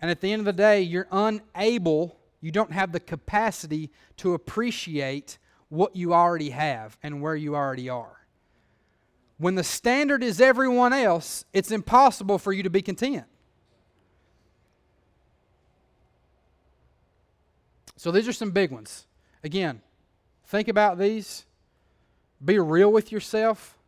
[0.00, 4.34] And at the end of the day, you're unable, you don't have the capacity to
[4.34, 5.38] appreciate
[5.72, 8.26] what you already have and where you already are.
[9.38, 13.24] When the standard is everyone else, it's impossible for you to be content.
[17.96, 19.06] So these are some big ones.
[19.42, 19.80] Again,
[20.46, 21.46] think about these?
[22.44, 23.78] Be real with yourself.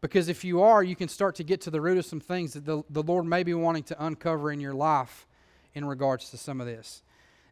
[0.00, 2.54] Because if you are, you can start to get to the root of some things
[2.54, 5.26] that the, the Lord may be wanting to uncover in your life
[5.74, 7.02] in regards to some of this.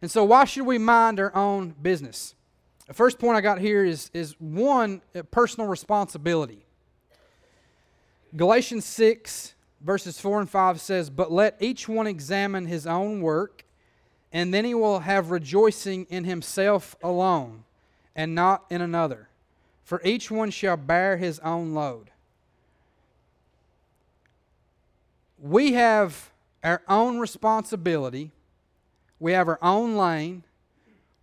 [0.00, 2.34] And so, why should we mind our own business?
[2.88, 6.64] The first point I got here is, is one, uh, personal responsibility.
[8.34, 13.66] Galatians 6, verses 4 and 5 says, But let each one examine his own work,
[14.32, 17.64] and then he will have rejoicing in himself alone,
[18.16, 19.28] and not in another.
[19.84, 22.10] For each one shall bear his own load.
[25.38, 26.30] We have
[26.64, 28.32] our own responsibility,
[29.20, 30.44] we have our own lane,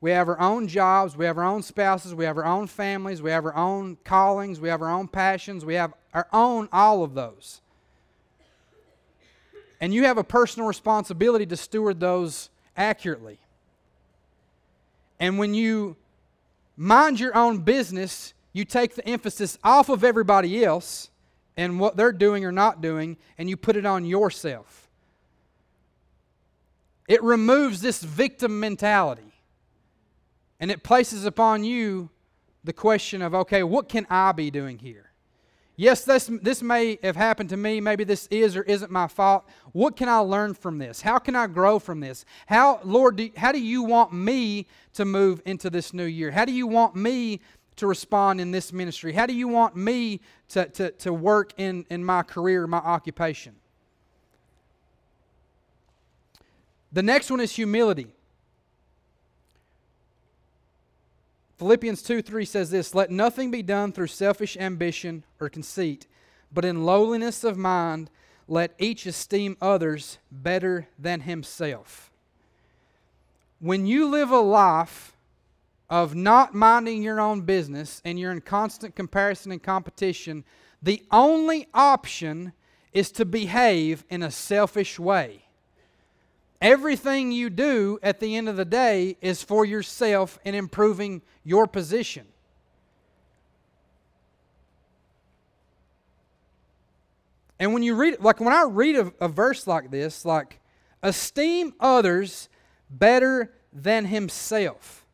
[0.02, 3.22] we have our own jobs, we have our own spouses, we have our own families,
[3.22, 7.04] we have our own callings, we have our own passions, we have our own all
[7.04, 7.62] of those.
[9.82, 13.40] And you have a personal responsibility to steward those accurately.
[15.20, 15.96] And when you
[16.78, 21.10] mind your own business, you take the emphasis off of everybody else
[21.58, 24.90] and what they're doing or not doing, and you put it on yourself.
[27.08, 29.35] It removes this victim mentality.
[30.60, 32.10] And it places upon you
[32.64, 35.12] the question of, okay, what can I be doing here?
[35.78, 37.82] Yes, this, this may have happened to me.
[37.82, 39.46] Maybe this is or isn't my fault.
[39.74, 41.02] What can I learn from this?
[41.02, 42.24] How can I grow from this?
[42.46, 46.32] How, Lord, do, how do you want me to move into this new year?
[46.32, 47.42] How do you want me
[47.76, 49.12] to respond in this ministry?
[49.12, 53.56] How do you want me to, to, to work in, in my career, my occupation?
[56.94, 58.08] The next one is humility.
[61.58, 66.08] Philippians 2 3 says this Let nothing be done through selfish ambition or conceit,
[66.54, 68.10] but in lowliness of mind,
[68.48, 72.12] let each esteem others better than himself.
[73.60, 75.16] When you live a life
[75.90, 80.44] of not minding your own business and you're in constant comparison and competition,
[80.82, 82.54] the only option
[82.94, 85.45] is to behave in a selfish way.
[86.62, 91.68] Everything you do at the end of the day is for yourself and improving your
[91.68, 92.26] position.
[97.60, 100.60] And when you read, like when I read a, a, verse like this, like,
[101.02, 102.50] esteem others
[102.90, 105.06] better than himself.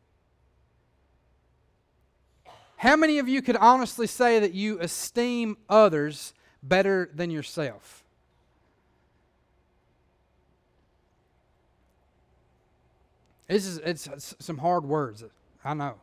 [2.76, 8.01] How many of you could honestly say that you esteem others better than yourself?
[13.52, 15.22] This is it's some hard words.
[15.22, 15.26] Uh,
[15.62, 15.96] I know.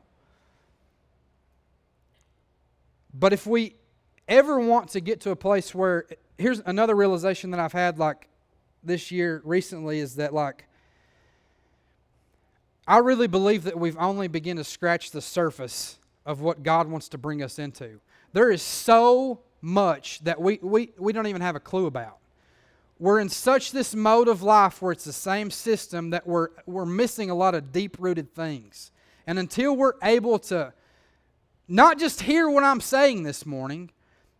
[3.12, 3.74] But if we
[4.28, 6.06] ever want to get to a place where
[6.38, 8.28] here's another realization that I've had like
[8.84, 10.66] this year recently is that like
[12.88, 17.10] I really believe that we've only begun to scratch the surface of what God wants
[17.10, 18.00] to bring us into.
[18.32, 22.19] There is so much that we, we, we don't even have a clue about
[23.00, 26.86] we're in such this mode of life where it's the same system that we're, we're
[26.86, 28.92] missing a lot of deep rooted things.
[29.26, 30.74] And until we're able to
[31.68, 33.92] not just hear what I'm saying this morning,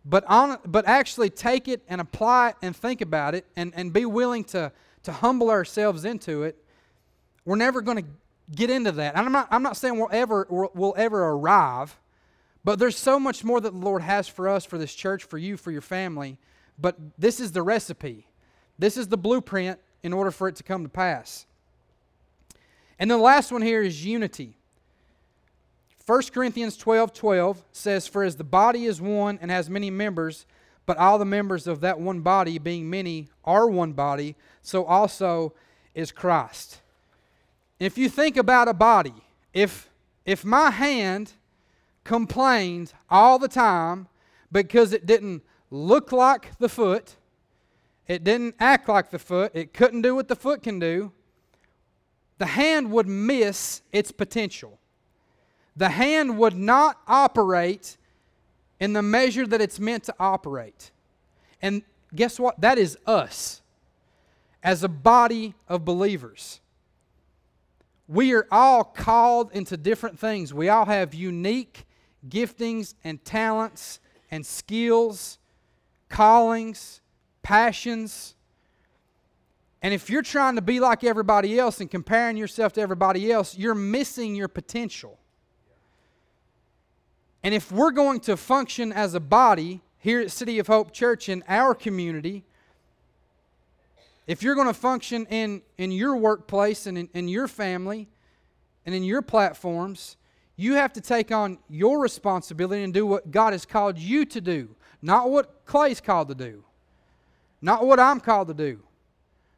[0.04, 3.94] but, on, but actually take it and apply it and think about it and, and
[3.94, 4.72] be willing to,
[5.04, 6.58] to humble ourselves into it,
[7.46, 8.10] we're never going to
[8.54, 9.16] get into that.
[9.16, 11.98] And I'm not, I'm not saying we'll ever, we'll ever arrive,
[12.66, 15.38] but there's so much more that the Lord has for us, for this church, for
[15.38, 16.38] you, for your family.
[16.78, 18.29] But this is the recipe.
[18.80, 21.46] This is the blueprint in order for it to come to pass.
[22.98, 24.56] And the last one here is unity.
[26.06, 30.46] 1 Corinthians 12 12 says, For as the body is one and has many members,
[30.86, 35.54] but all the members of that one body, being many, are one body, so also
[35.94, 36.82] is Christ.
[37.80, 39.14] If you think about a body,
[39.54, 39.90] if,
[40.26, 41.34] if my hand
[42.04, 44.08] complained all the time
[44.52, 47.18] because it didn't look like the foot,
[48.10, 49.52] it didn't act like the foot.
[49.54, 51.14] It couldn't do what the foot can do.
[52.40, 54.80] The hand would miss its potential.
[55.78, 57.98] The hand would not operate
[58.80, 60.90] in the measure that it's meant to operate.
[61.62, 61.84] And
[62.16, 62.60] guess what?
[62.60, 63.62] That is us
[64.64, 66.62] as a body of believers.
[68.08, 70.52] We are all called into different things.
[70.52, 71.86] We all have unique
[72.28, 74.00] giftings and talents
[74.32, 75.38] and skills,
[76.10, 77.02] callings,
[77.42, 78.36] passions.
[79.82, 83.58] And if you're trying to be like everybody else and comparing yourself to everybody else,
[83.58, 85.18] you're missing your potential.
[87.42, 91.30] And if we're going to function as a body here at City of Hope Church
[91.30, 92.44] in our community,
[94.28, 98.10] if you're going to function in, in your workplace and in, in your family
[98.86, 100.18] and in your platforms,
[100.60, 104.42] You have to take on your responsibility and do what God has called you to
[104.42, 106.66] do, not what Clay's called to do,
[107.62, 108.80] not what I'm called to do,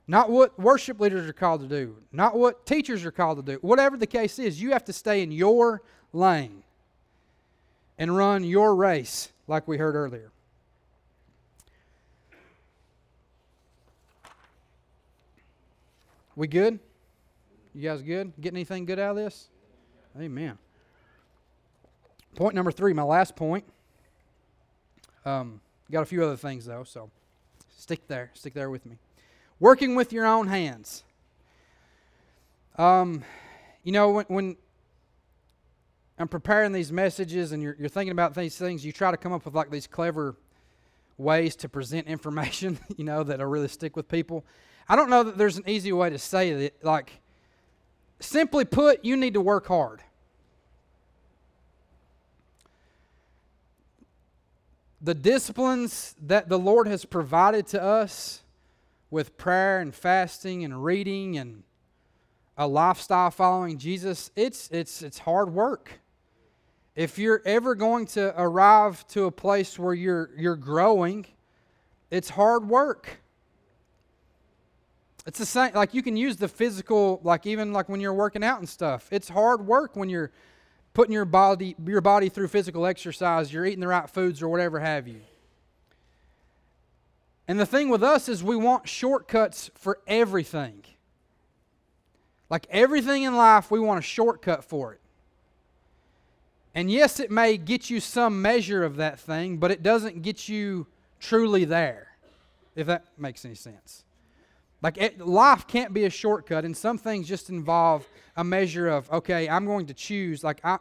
[0.08, 3.60] not what worship leaders are called to do, not what teachers are called to do.
[3.62, 5.82] Whatever the case is, you have to stay in your
[6.14, 6.64] lane
[7.98, 10.32] and run your race, like we heard earlier.
[16.36, 16.80] We good?
[17.76, 18.34] You guys good?
[18.42, 19.48] Getting anything good out of this?
[20.20, 20.58] Amen.
[22.36, 23.66] Point number three, my last point.
[25.26, 27.12] Um, got a few other things though, so
[27.82, 28.30] stick there.
[28.36, 28.98] Stick there with me.
[29.60, 31.04] Working with your own hands.
[32.78, 33.24] Um,
[33.84, 34.56] you know, when, when
[36.20, 39.34] I'm preparing these messages and you're, you're thinking about these things, you try to come
[39.34, 40.36] up with like these clever
[41.18, 44.46] ways to present information, you know, that'll really stick with people.
[44.88, 46.84] I don't know that there's an easy way to say it.
[46.84, 47.20] Like,
[48.20, 50.02] simply put, you need to work hard.
[55.04, 58.44] The disciplines that the Lord has provided to us
[59.10, 61.64] with prayer and fasting and reading and
[62.56, 65.92] a lifestyle following Jesus, it's, it's, it's hard work.
[66.96, 71.26] If you're ever going to arrive to a place where you're, you're growing,
[72.12, 73.22] it's hard work.
[75.26, 78.44] It's the same, like you can use the physical, like even like when you're working
[78.44, 79.08] out and stuff.
[79.12, 80.32] It's hard work when you're
[80.94, 84.80] putting your body, your body through physical exercise, you're eating the right foods or whatever
[84.80, 85.22] have you.
[87.48, 90.84] And the thing with us is we want shortcuts for everything.
[92.50, 95.00] Like everything in life, we want a shortcut for it.
[96.74, 100.48] And yes, it may get you some measure of that thing, but it doesn't get
[100.48, 100.88] you
[101.20, 102.08] truly there,
[102.76, 104.04] if that makes any sense.
[104.82, 109.12] Like it, life can't be a shortcut, and some things just involve a measure of
[109.12, 110.44] okay, I'm going to choose.
[110.44, 110.78] Like I,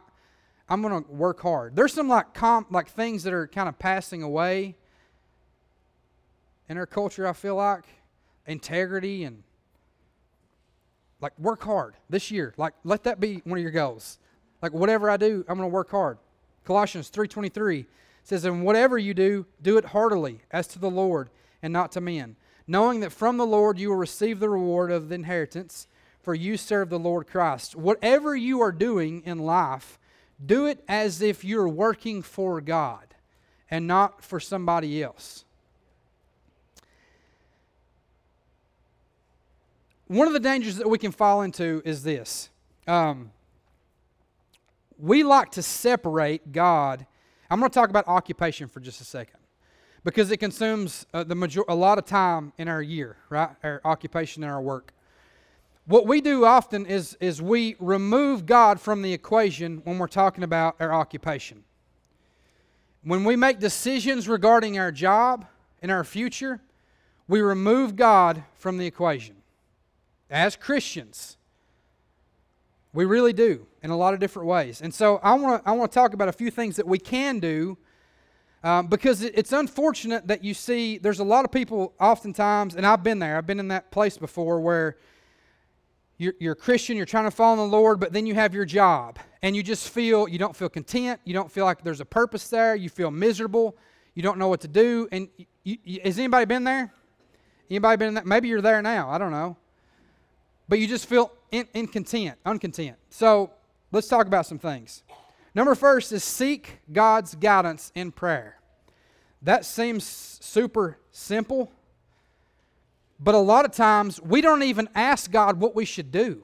[0.69, 1.75] I'm going to work hard.
[1.75, 4.75] There's some like com, like things that are kind of passing away
[6.69, 7.27] in our culture.
[7.27, 7.85] I feel like
[8.47, 9.43] integrity and
[11.19, 12.53] like work hard this year.
[12.57, 14.17] Like let that be one of your goals.
[14.61, 16.17] Like whatever I do, I'm going to work hard.
[16.63, 17.85] Colossians 3:23
[18.23, 21.29] says, "And whatever you do, do it heartily, as to the Lord
[21.61, 22.35] and not to men."
[22.67, 25.87] knowing that from the Lord you will receive the reward of the inheritance,
[26.21, 27.75] for you serve the Lord Christ.
[27.75, 29.99] Whatever you are doing in life,
[30.43, 33.15] do it as if you're working for God
[33.69, 35.45] and not for somebody else.
[40.07, 42.49] One of the dangers that we can fall into is this.
[42.85, 43.31] Um,
[44.97, 47.05] we like to separate God.
[47.49, 49.39] I'm going to talk about occupation for just a second
[50.03, 53.49] because it consumes uh, the major- a lot of time in our year, right?
[53.63, 54.93] Our occupation and our work.
[55.91, 60.41] What we do often is, is we remove God from the equation when we're talking
[60.41, 61.65] about our occupation.
[63.03, 65.45] When we make decisions regarding our job
[65.81, 66.61] and our future,
[67.27, 69.35] we remove God from the equation.
[70.29, 71.35] As Christians,
[72.93, 74.81] we really do in a lot of different ways.
[74.81, 76.99] And so I want to I want to talk about a few things that we
[76.99, 77.77] can do
[78.63, 83.03] um, because it's unfortunate that you see there's a lot of people oftentimes, and I've
[83.03, 84.95] been there, I've been in that place before where
[86.21, 88.63] you're, you're a Christian, you're trying to follow the Lord, but then you have your
[88.63, 92.05] job and you just feel, you don't feel content, you don't feel like there's a
[92.05, 93.75] purpose there, you feel miserable,
[94.13, 95.09] you don't know what to do.
[95.11, 95.29] And
[95.63, 96.93] you, you, has anybody been there?
[97.71, 98.27] Anybody been that?
[98.27, 99.57] Maybe you're there now, I don't know.
[100.69, 102.97] But you just feel in, incontent, uncontent.
[103.09, 103.49] So
[103.91, 105.01] let's talk about some things.
[105.55, 108.59] Number first is seek God's guidance in prayer.
[109.41, 110.03] That seems
[110.39, 111.71] super simple,
[113.21, 116.43] but a lot of times we don't even ask God what we should do.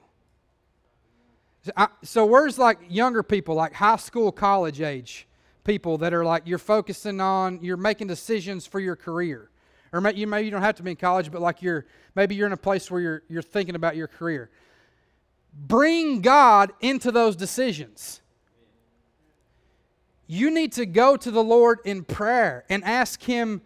[2.03, 5.27] So, where's like younger people, like high school, college age
[5.65, 9.49] people that are like you're focusing on, you're making decisions for your career,
[9.91, 12.35] or maybe you maybe you don't have to be in college, but like you're maybe
[12.35, 14.49] you're in a place where you're you're thinking about your career.
[15.53, 18.21] Bring God into those decisions
[20.27, 23.61] you need to go to the Lord in prayer and ask Him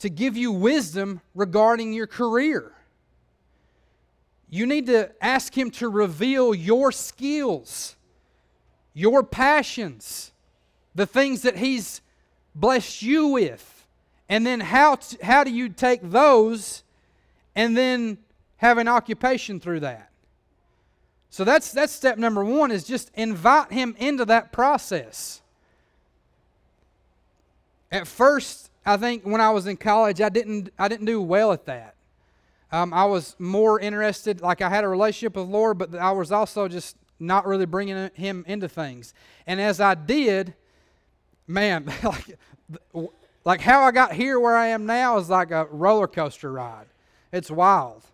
[0.00, 2.72] to give you wisdom regarding your career.
[4.50, 7.96] You need to ask Him to reveal your skills,
[8.94, 10.32] your passions,
[10.94, 12.00] the things that He's
[12.54, 13.86] blessed you with.
[14.28, 16.82] And then how, to, how do you take those
[17.54, 18.18] and then
[18.58, 20.10] have an occupation through that?
[21.30, 25.42] So that's, that's step number one is just invite Him into that process.
[27.90, 31.52] At first, I think when I was in college, I didn't I didn't do well
[31.52, 31.94] at that.
[32.72, 36.32] Um, I was more interested, like I had a relationship with Lord, but I was
[36.32, 39.12] also just not really bringing him into things.
[39.46, 40.54] And as I did,
[41.46, 42.38] man, like,
[43.44, 46.86] like how I got here where I am now is like a roller coaster ride.
[47.30, 48.04] It's wild.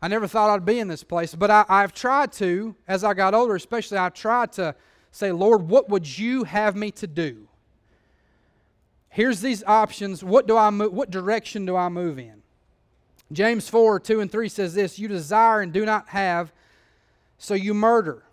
[0.00, 3.14] I never thought I'd be in this place, but I, I've tried to, as I
[3.14, 4.76] got older, especially, I've tried to
[5.10, 7.48] say, Lord, what would you have me to do?
[9.14, 10.24] Here's these options.
[10.24, 10.92] What do I move?
[10.92, 12.42] What direction do I move in?
[13.30, 16.52] James 4, 2 and 3 says this You desire and do not have,
[17.38, 18.24] so you murder.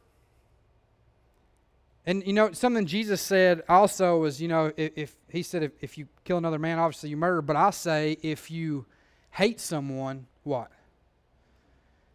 [2.04, 5.72] And you know, something Jesus said also was, you know, if, if he said if,
[5.82, 8.88] if you kill another man, obviously you murder, but I say if you
[9.30, 10.72] hate someone, what?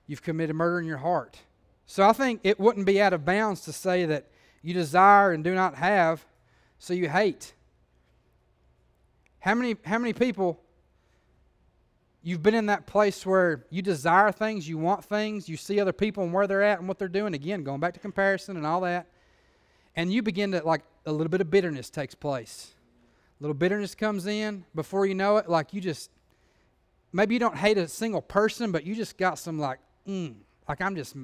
[0.08, 1.38] You've committed murder in your heart.
[1.86, 4.26] So I think it wouldn't be out of bounds to say that
[4.60, 6.26] you desire and do not have,
[6.80, 7.52] so you hate.
[9.47, 10.61] How many, how many people
[12.22, 15.92] you've been in that place where you desire things, you want things, you see other
[15.92, 17.32] people and where they're at and what they're doing?
[17.32, 19.07] Again, going back to comparison and all that
[19.97, 22.74] and you begin to like a little bit of bitterness takes place.
[23.40, 25.49] A little bitterness comes in before you know it.
[25.49, 26.11] Like you just
[27.12, 29.78] maybe you don't hate a single person, but you just got some like
[30.09, 30.34] mm,
[30.68, 31.16] like I'm just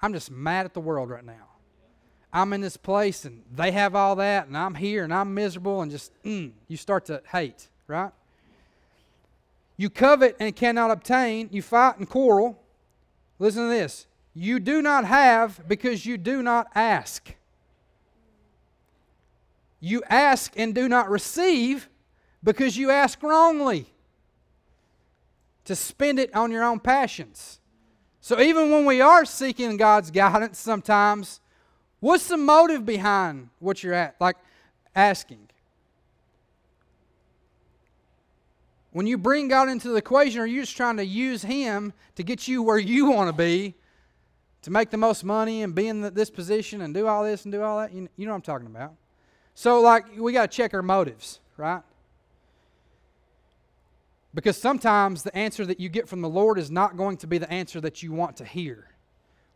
[0.00, 1.55] I'm just mad at the world right now.
[2.36, 5.80] I'm in this place and they have all that and I'm here and I'm miserable
[5.80, 8.12] and just mm, you start to hate, right?
[9.78, 12.62] You covet and cannot obtain, you fight and quarrel.
[13.38, 14.06] Listen to this.
[14.34, 17.34] You do not have because you do not ask.
[19.80, 21.88] You ask and do not receive
[22.44, 23.86] because you ask wrongly
[25.64, 27.60] to spend it on your own passions.
[28.20, 31.40] So even when we are seeking God's guidance sometimes,
[32.06, 34.36] what's the motive behind what you're at like
[34.94, 35.48] asking?
[38.92, 42.22] When you bring God into the equation, are you just trying to use Him to
[42.22, 43.74] get you where you want to be,
[44.62, 47.52] to make the most money and be in this position and do all this and
[47.52, 47.92] do all that?
[47.92, 48.94] You, know what I'm talking about.
[49.54, 51.82] So, like, we got to check our motives, right?
[54.32, 57.38] Because sometimes the answer that you get from the Lord is not going to be
[57.38, 58.90] the answer that you want to hear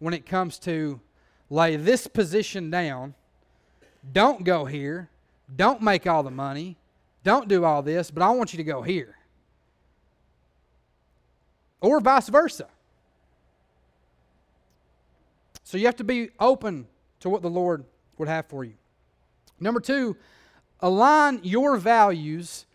[0.01, 1.01] when it comes to
[1.51, 3.15] lay this position down,
[4.13, 5.11] don't go here,
[5.55, 6.77] don't make all the money,
[7.25, 9.17] don't do all this, but I want you to go here.
[11.81, 12.67] Or vice versa.
[15.65, 16.87] So you have to be open
[17.21, 17.85] to what the Lord
[18.19, 18.75] would have for you.
[19.59, 20.17] Number two,
[20.81, 22.67] align your values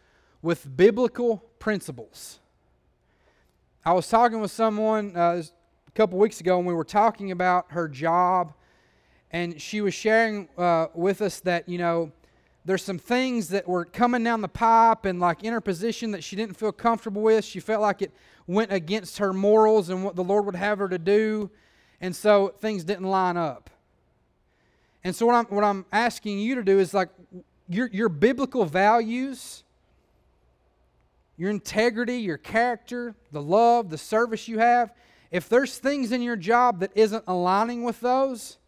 [0.42, 2.40] with biblical principles.
[3.84, 5.42] I was talking with someone uh,
[5.88, 8.54] a couple weeks ago, and we were talking about her job,
[9.36, 12.10] and she was sharing uh, with us that, you know,
[12.64, 16.24] there's some things that were coming down the pipe and like in her position that
[16.24, 17.44] she didn't feel comfortable with.
[17.44, 18.14] She felt like it
[18.48, 21.52] went against her morals and what the Lord would have her to do.
[22.00, 23.70] And so things didn't line up.
[25.04, 27.10] And so what I'm what I'm asking you to do is like
[27.68, 29.66] your your biblical values,
[31.36, 34.94] your integrity, your character, the love, the service you have,
[35.30, 38.60] if there's things in your job that isn't aligning with those,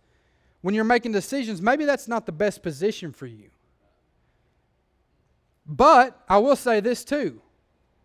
[0.67, 3.49] when you're making decisions, maybe that's not the best position for you.
[5.65, 7.39] But I will say this too.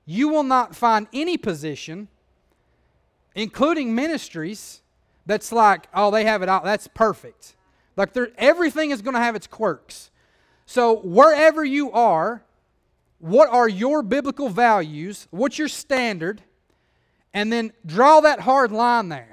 [0.07, 2.07] You will not find any position,
[3.35, 4.81] including ministries,
[5.27, 6.63] that's like, oh, they have it all.
[6.63, 7.57] That's perfect.
[7.97, 10.13] Like everything is going to have its quirks.
[10.65, 12.45] So wherever you are,
[13.19, 15.27] what are your biblical values?
[15.33, 16.43] What's your standard?
[17.35, 19.32] And then draw that hard line there.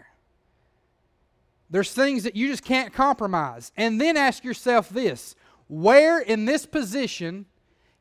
[1.69, 3.71] There's things that you just can't compromise.
[3.77, 5.35] And then ask yourself this
[5.67, 7.45] where in this position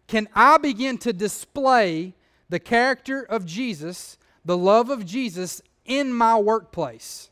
[0.07, 2.15] can I begin to display
[2.49, 7.31] the character of Jesus, the love of Jesus in my workplace?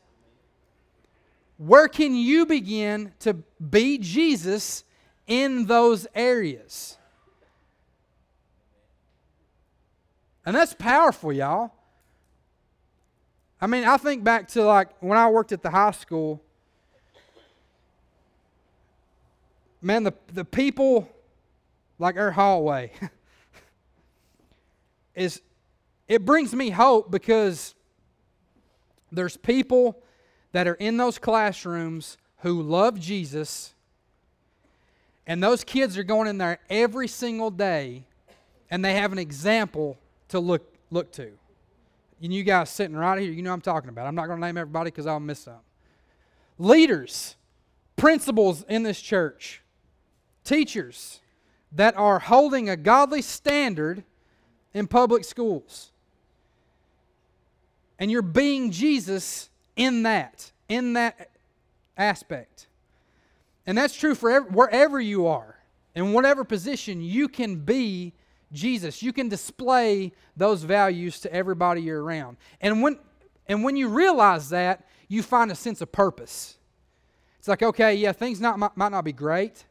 [1.57, 4.83] Where can you begin to be Jesus
[5.25, 6.97] in those areas?
[10.45, 11.71] And that's powerful, y'all.
[13.59, 16.41] I mean, I think back to like when I worked at the high school.
[19.81, 21.07] Man, the, the people,
[21.99, 22.91] like our hallway,
[25.15, 25.41] is
[26.07, 27.75] it brings me hope because
[29.11, 30.01] there's people
[30.51, 33.73] that are in those classrooms who love Jesus,
[35.25, 38.03] and those kids are going in there every single day,
[38.69, 39.97] and they have an example
[40.29, 41.31] to look, look to.
[42.21, 44.07] And you guys sitting right here, you know I'm talking about.
[44.07, 45.59] I'm not going to name everybody because I'll miss some.
[46.57, 47.35] Leaders,
[47.95, 49.61] principals in this church,
[50.43, 51.19] teachers
[51.71, 54.03] that are holding a godly standard
[54.73, 55.91] in public schools.
[57.99, 61.29] And you're being Jesus in that, in that
[61.97, 62.67] aspect.
[63.65, 65.57] And that's true for wherever you are.
[65.93, 68.13] In whatever position, you can be
[68.51, 69.03] Jesus.
[69.03, 72.37] You can display those values to everybody you're around.
[72.61, 72.99] And when,
[73.47, 76.57] and when you realize that, you find a sense of purpose.
[77.39, 79.65] It's like, okay, yeah, things not, might, not be great.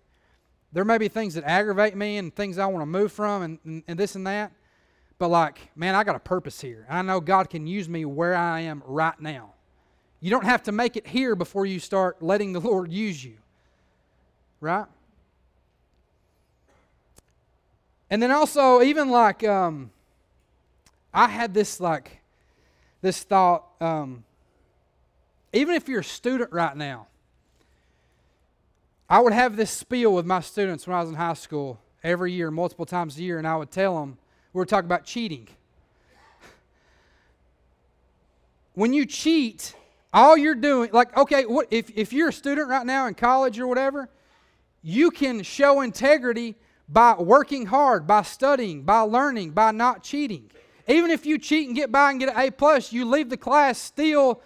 [0.72, 3.58] There may be things that aggravate me and things I want to move from and,
[3.64, 4.52] and, and this and that.
[5.18, 6.86] But, like, man, I got a purpose here.
[6.90, 9.54] I know God can use me where I am right now.
[10.20, 13.36] You don't have to make it here before you start letting the Lord use you.
[14.60, 14.86] Right?
[18.08, 19.90] And then also, even like, um,
[21.12, 22.20] I had this like,
[23.02, 23.64] this thought.
[23.80, 24.24] Um,
[25.52, 27.08] even if you're a student right now,
[29.08, 32.32] I would have this spiel with my students when I was in high school every
[32.32, 34.18] year, multiple times a year, and I would tell them
[34.52, 35.48] we were talking about cheating.
[38.74, 39.74] When you cheat,
[40.12, 43.58] all you're doing, like, okay, what if, if you're a student right now in college
[43.58, 44.08] or whatever,
[44.82, 46.56] you can show integrity
[46.88, 50.50] by working hard, by studying, by learning, by not cheating.
[50.88, 53.36] Even if you cheat and get by and get an A plus, you leave the
[53.36, 54.40] class still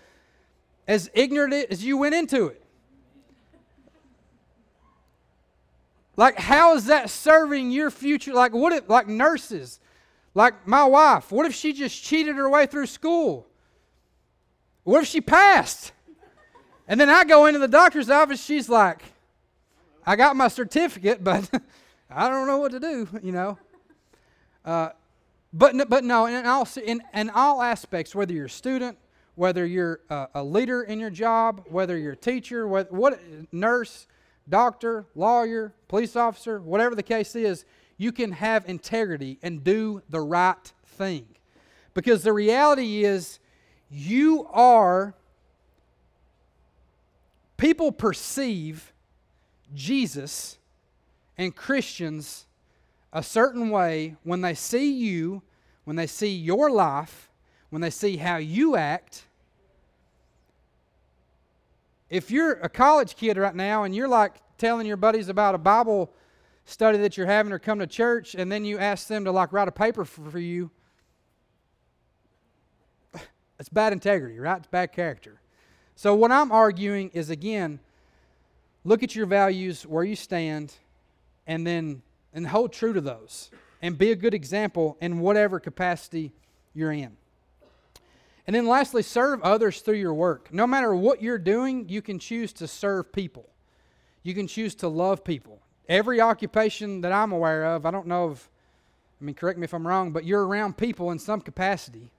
[0.89, 2.63] as ignorant as you went into it.
[6.17, 8.35] Like, how is that serving your future?
[8.35, 9.81] Like, what if, like nurses,
[10.35, 13.47] like my wife, what if she just cheated her way through school?
[14.85, 15.93] What if she passed?
[16.89, 19.03] And then I go into the doctor's office, she's like,
[20.05, 21.49] I got my certificate, but
[22.11, 23.59] I don't know what to do, you know.
[24.65, 24.91] Uh,
[25.53, 28.99] but, but no, in all, in, in all aspects, whether you're a student,
[29.37, 33.21] whether you're a, a leader in your job, whether you're a teacher, what, what
[33.53, 34.07] nurse,
[34.49, 37.65] doctor, lawyer, police officer, whatever the case is,
[37.97, 41.27] you can have integrity and do the right thing.
[41.95, 43.39] Because the reality is,
[43.91, 45.15] you are,
[47.57, 48.93] people perceive
[49.75, 50.59] Jesus
[51.41, 52.45] and Christians
[53.15, 55.41] a certain way when they see you,
[55.85, 57.31] when they see your life,
[57.71, 59.25] when they see how you act.
[62.11, 65.59] If you're a college kid right now and you're like telling your buddies about a
[65.59, 66.13] Bible
[66.67, 69.51] study that you're having or come to church and then you ask them to like
[69.51, 70.71] write a paper for, for you,
[73.59, 74.59] it's bad integrity, right?
[74.59, 75.41] It's bad character.
[75.95, 77.81] So, what I'm arguing is again,
[78.85, 80.75] look at your values, where you stand,
[81.51, 82.01] and then
[82.33, 83.51] and hold true to those
[83.83, 86.33] and be a good example in whatever capacity
[86.73, 87.17] you're in.
[88.47, 90.55] And then lastly, serve others through your work.
[90.55, 93.49] No matter what you're doing, you can choose to serve people.
[94.23, 95.61] You can choose to love people.
[95.89, 98.49] Every occupation that I'm aware of, I don't know if,
[99.21, 102.13] I mean, correct me if I'm wrong, but you're around people in some capacity.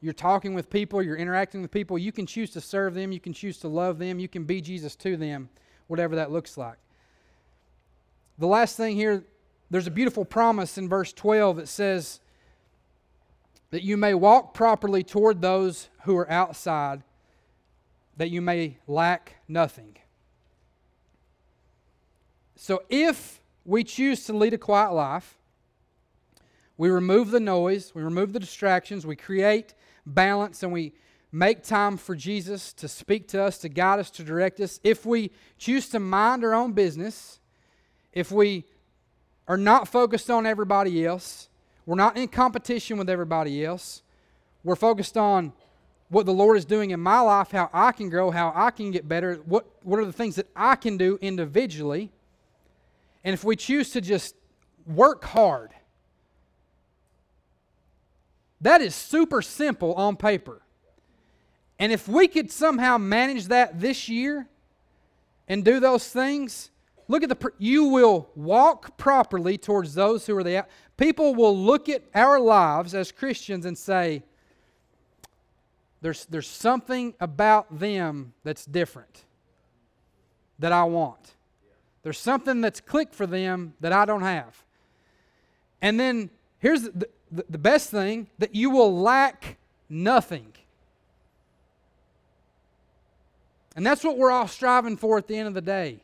[0.00, 1.98] You're talking with people, you're interacting with people.
[1.98, 4.60] You can choose to serve them, you can choose to love them, you can be
[4.60, 5.50] Jesus to them,
[5.86, 6.78] whatever that looks like.
[8.40, 9.22] The last thing here,
[9.70, 12.20] there's a beautiful promise in verse 12 that says
[13.70, 17.02] that you may walk properly toward those who are outside,
[18.16, 19.94] that you may lack nothing.
[22.56, 25.36] So if we choose to lead a quiet life,
[26.78, 29.74] we remove the noise, we remove the distractions, we create
[30.06, 30.94] balance, and we
[31.30, 34.80] make time for Jesus to speak to us, to guide us, to direct us.
[34.82, 37.39] If we choose to mind our own business,
[38.12, 38.64] if we
[39.46, 41.48] are not focused on everybody else,
[41.86, 44.02] we're not in competition with everybody else,
[44.62, 45.52] we're focused on
[46.08, 48.90] what the Lord is doing in my life, how I can grow, how I can
[48.90, 52.10] get better, what, what are the things that I can do individually.
[53.24, 54.34] And if we choose to just
[54.86, 55.72] work hard,
[58.60, 60.62] that is super simple on paper.
[61.78, 64.48] And if we could somehow manage that this year
[65.48, 66.70] and do those things,
[67.10, 70.64] Look at the, you will walk properly towards those who are the,
[70.96, 74.22] people will look at our lives as Christians and say,
[76.02, 79.24] there's, there's something about them that's different
[80.60, 81.32] that I want.
[82.04, 84.62] There's something that's clicked for them that I don't have.
[85.82, 86.30] And then
[86.60, 89.56] here's the, the, the best thing that you will lack
[89.88, 90.52] nothing.
[93.74, 96.02] And that's what we're all striving for at the end of the day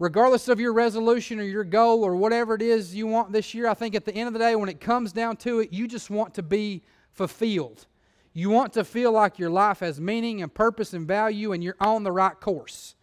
[0.00, 3.68] regardless of your resolution or your goal or whatever it is you want this year,
[3.68, 5.86] I think at the end of the day, when it comes down to it, you
[5.86, 6.82] just want to be
[7.12, 7.86] fulfilled.
[8.32, 11.76] You want to feel like your life has meaning and purpose and value and you're
[11.78, 12.94] on the right course.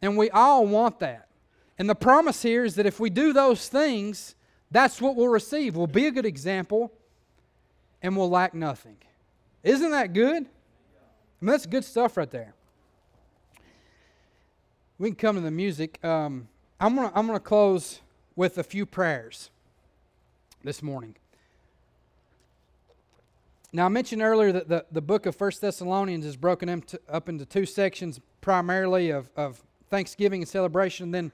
[0.00, 1.28] And we all want that.
[1.78, 4.36] And the promise here is that if we do those things,
[4.70, 5.74] that's what we'll receive.
[5.74, 6.92] We'll be a good example
[8.02, 8.98] and we'll lack nothing.
[9.64, 10.44] Isn't that good?
[10.44, 12.54] I mean, that's good stuff right there.
[14.98, 16.02] We can come to the music.
[16.04, 16.48] Um,
[16.80, 18.00] I'm gonna I'm gonna close
[18.36, 19.50] with a few prayers
[20.62, 21.16] this morning.
[23.72, 27.28] Now I mentioned earlier that the, the book of First Thessalonians is broken into, up
[27.28, 31.32] into two sections, primarily of, of thanksgiving and celebration, and then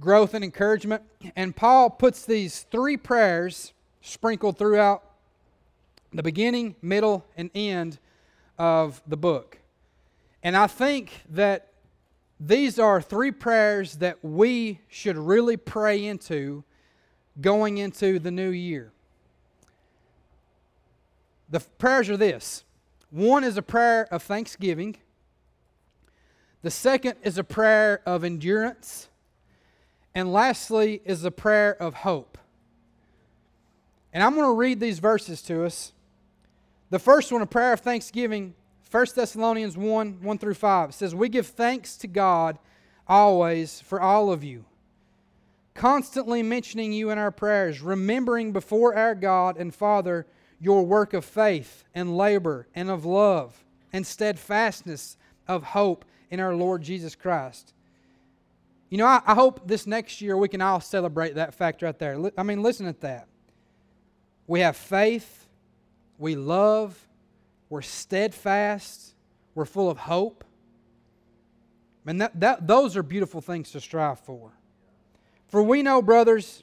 [0.00, 1.02] growth and encouragement.
[1.36, 5.04] And Paul puts these three prayers sprinkled throughout
[6.14, 7.98] the beginning, middle, and end
[8.58, 9.58] of the book.
[10.42, 11.73] And I think that
[12.40, 16.64] these are three prayers that we should really pray into
[17.40, 18.92] going into the new year.
[21.48, 22.64] The prayers are this
[23.10, 24.96] one is a prayer of thanksgiving,
[26.62, 29.08] the second is a prayer of endurance,
[30.14, 32.38] and lastly is a prayer of hope.
[34.12, 35.92] And I'm going to read these verses to us.
[36.90, 38.54] The first one, a prayer of thanksgiving,
[38.94, 40.94] 1 Thessalonians 1 1 through 5.
[40.94, 42.60] Says, We give thanks to God
[43.08, 44.66] always for all of you,
[45.74, 50.28] constantly mentioning you in our prayers, remembering before our God and Father
[50.60, 55.16] your work of faith and labor and of love and steadfastness
[55.48, 57.74] of hope in our Lord Jesus Christ.
[58.90, 61.98] You know, I, I, hope this next year we can all celebrate that fact right
[61.98, 62.16] there.
[62.38, 63.26] I mean, listen at that.
[64.46, 65.48] We have faith,
[66.16, 67.08] we love,
[67.74, 69.16] we're steadfast,
[69.56, 70.44] we're full of hope.
[72.06, 74.52] And that, that, those are beautiful things to strive for.
[75.48, 76.62] For we know, brothers,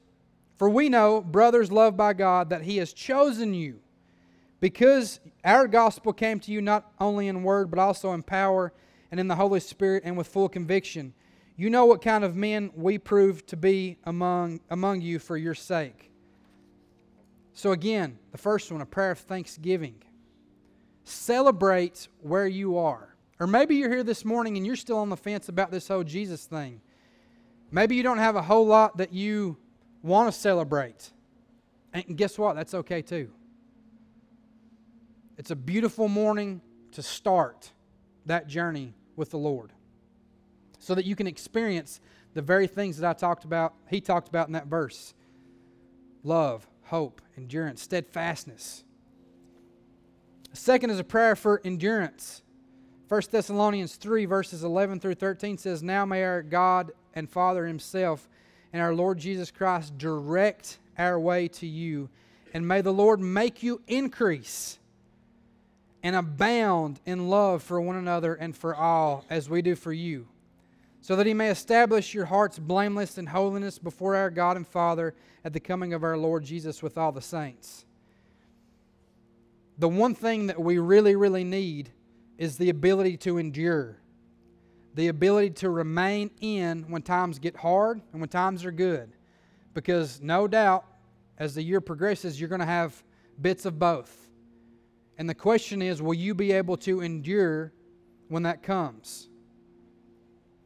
[0.58, 3.82] for we know, brothers loved by God, that He has chosen you
[4.62, 8.72] because our gospel came to you not only in word, but also in power
[9.12, 11.14] and in the Holy Spirit and with full conviction.
[11.58, 15.56] You know what kind of men we proved to be among, among you for your
[15.56, 16.10] sake.
[17.52, 19.96] So, again, the first one, a prayer of thanksgiving.
[21.04, 23.16] Celebrate where you are.
[23.40, 26.04] Or maybe you're here this morning and you're still on the fence about this whole
[26.04, 26.82] Jesus thing.
[27.72, 29.58] Maybe you don't have a whole lot that you
[30.04, 31.12] want to celebrate.
[31.94, 32.56] And guess what?
[32.56, 33.32] That's okay too.
[35.38, 37.72] It's a beautiful morning to start
[38.26, 39.72] that journey with the Lord
[40.78, 42.00] so that you can experience
[42.34, 45.14] the very things that I talked about, he talked about in that verse
[46.24, 48.84] love, hope, endurance, steadfastness.
[50.54, 52.42] Second is a prayer for endurance.
[53.08, 58.30] 1 Thessalonians 3, verses 11 through 13 says, Now may our God and Father Himself
[58.72, 62.10] and our Lord Jesus Christ direct our way to you,
[62.54, 64.80] and may the Lord make you increase
[66.04, 70.28] and abound in love for one another and for all, as we do for you,
[71.02, 75.14] so that he may establish your hearts blameless in holiness before our God and Father
[75.44, 77.86] at the coming of our Lord Jesus with all the saints.
[79.82, 81.92] The one thing that we really, really need
[82.38, 83.98] is the ability to endure,
[84.94, 89.12] the ability to remain in when times get hard and when times are good.
[89.74, 90.86] Because no doubt,
[91.40, 93.04] as the year progresses, you're going to have
[93.42, 94.30] bits of both.
[95.18, 97.74] And the question is will you be able to endure
[98.28, 99.30] when that comes?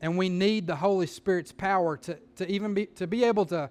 [0.01, 3.69] And we need the Holy Spirit's power to, to even be, to be able to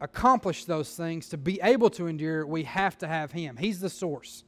[0.00, 3.56] accomplish those things, to be able to endure, we have to have Him.
[3.56, 4.44] He's the source.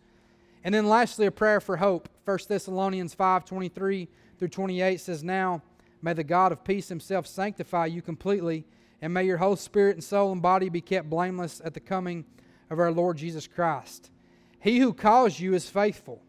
[0.65, 2.09] And then lastly, a prayer for hope.
[2.25, 5.63] 1 Thessalonians 5 23 through 28 says, Now
[6.03, 8.65] may the God of peace Himself sanctify you completely,
[9.01, 12.25] and may your whole spirit and soul and body be kept blameless at the coming
[12.71, 14.11] of our Lord Jesus Christ.
[14.59, 16.21] He who calls you is faithful.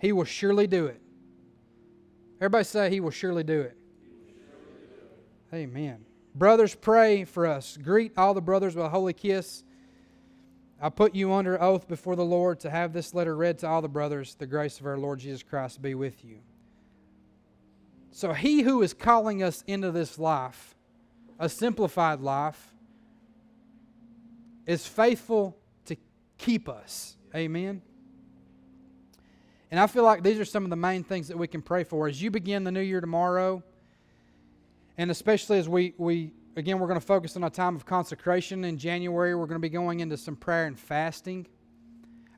[0.00, 1.00] He will surely do it.
[2.36, 3.76] Everybody say, He will surely do it.
[5.52, 6.07] Amen.
[6.38, 7.76] Brothers, pray for us.
[7.76, 9.64] Greet all the brothers with a holy kiss.
[10.80, 13.82] I put you under oath before the Lord to have this letter read to all
[13.82, 14.36] the brothers.
[14.36, 16.38] The grace of our Lord Jesus Christ be with you.
[18.12, 20.76] So, He who is calling us into this life,
[21.40, 22.72] a simplified life,
[24.64, 25.96] is faithful to
[26.36, 27.16] keep us.
[27.34, 27.82] Amen.
[29.72, 31.82] And I feel like these are some of the main things that we can pray
[31.82, 33.64] for as you begin the new year tomorrow.
[34.98, 38.64] And especially as we, we again, we're going to focus on a time of consecration
[38.64, 39.34] in January.
[39.34, 41.46] We're going to be going into some prayer and fasting.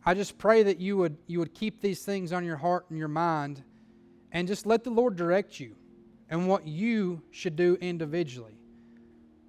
[0.05, 2.99] I just pray that you would, you would keep these things on your heart and
[2.99, 3.65] your mind
[4.31, 5.75] and just let the Lord direct you
[6.29, 8.57] and what you should do individually.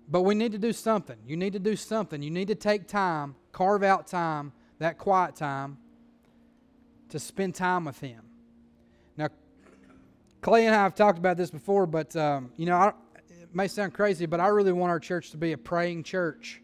[0.08, 1.18] But we need to do something.
[1.26, 2.22] You need to do something.
[2.22, 5.78] You need to take time, carve out time that quiet time
[7.10, 8.22] to spend time with Him.
[10.42, 12.94] Clay and I have talked about this before, but um, you know, I,
[13.30, 16.62] it may sound crazy, but I really want our church to be a praying church.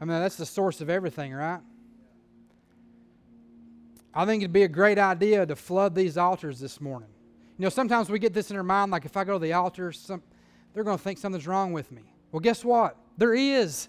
[0.00, 1.60] I mean, that's the source of everything, right?
[4.12, 7.08] I think it'd be a great idea to flood these altars this morning.
[7.56, 9.52] You know, sometimes we get this in our mind, like if I go to the
[9.52, 10.22] altar, some,
[10.74, 12.02] they're going to think something's wrong with me.
[12.32, 12.96] Well, guess what?
[13.16, 13.88] There is.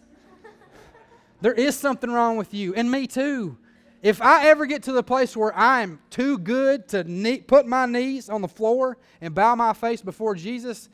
[1.41, 3.57] there is something wrong with you, and me too.
[4.01, 7.85] If I ever get to the place where I'm too good to knee, put my
[7.85, 10.89] knees on the floor and bow my face before Jesus,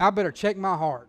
[0.00, 1.08] I better check my heart.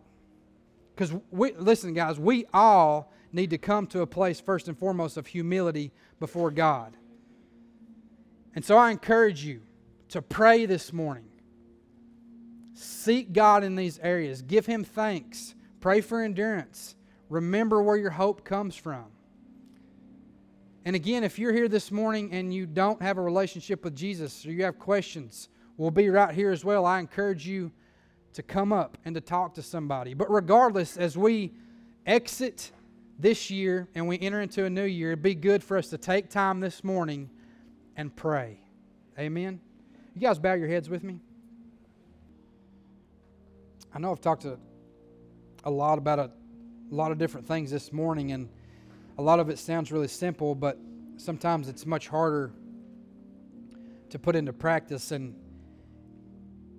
[0.94, 5.16] Because we listen, guys, we all need to come to a place first and foremost
[5.16, 5.90] of humility
[6.20, 6.96] before God.
[8.54, 9.62] And so I encourage you
[10.10, 11.28] to pray this morning.
[12.74, 14.42] Seek God in these areas.
[14.42, 15.54] Give Him thanks.
[15.80, 16.94] Pray for endurance.
[17.28, 19.06] Remember where your hope comes from.
[20.84, 24.44] And again, if you're here this morning and you don't have a relationship with Jesus
[24.44, 26.84] or you have questions, we'll be right here as well.
[26.84, 27.72] I encourage you
[28.34, 30.12] to come up and to talk to somebody.
[30.12, 31.54] But regardless, as we
[32.04, 32.72] exit
[33.18, 35.98] this year and we enter into a new year, it'd be good for us to
[35.98, 37.30] take time this morning
[37.96, 38.60] and pray.
[39.18, 39.60] Amen.
[40.14, 41.20] You guys bow your heads with me.
[43.94, 44.58] I know I've talked a,
[45.62, 46.30] a lot about a,
[46.90, 48.48] a lot of different things this morning, and
[49.16, 50.78] a lot of it sounds really simple, but
[51.16, 52.52] sometimes it's much harder
[54.10, 55.12] to put into practice.
[55.12, 55.34] And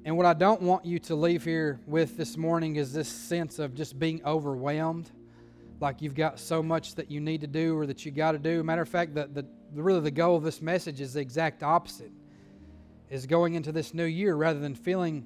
[0.04, 3.58] and what I don't want you to leave here with this morning is this sense
[3.58, 5.10] of just being overwhelmed,
[5.80, 8.38] like you've got so much that you need to do or that you got to
[8.40, 8.62] do.
[8.64, 9.48] Matter of fact, the, the
[9.82, 12.12] really the goal of this message is the exact opposite.
[13.10, 15.26] Is going into this new year rather than feeling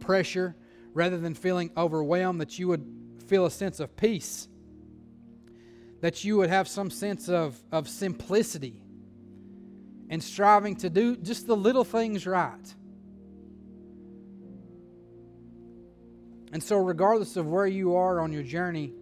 [0.00, 0.56] pressure,
[0.92, 2.86] rather than feeling overwhelmed, that you would
[3.26, 4.48] feel a sense of peace
[6.00, 8.82] that you would have some sense of, of simplicity
[10.08, 12.74] and striving to do just the little things right.
[16.52, 18.92] And so, regardless of where you are on your journey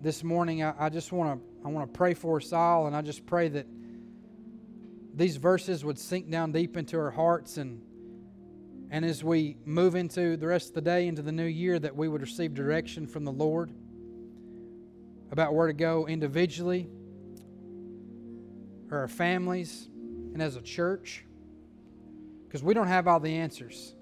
[0.00, 2.94] this morning, I, I just want to I want to pray for us all, and
[2.94, 3.66] I just pray that
[5.12, 7.82] these verses would sink down deep into our hearts, and
[8.90, 11.96] and as we move into the rest of the day, into the new year, that
[11.96, 13.72] we would receive direction from the Lord
[15.30, 16.88] about where to go individually
[18.90, 19.88] or our families
[20.32, 21.24] and as a church
[22.46, 23.94] because we don't have all the answers,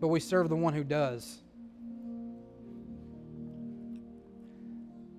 [0.00, 1.42] but we serve the one who does.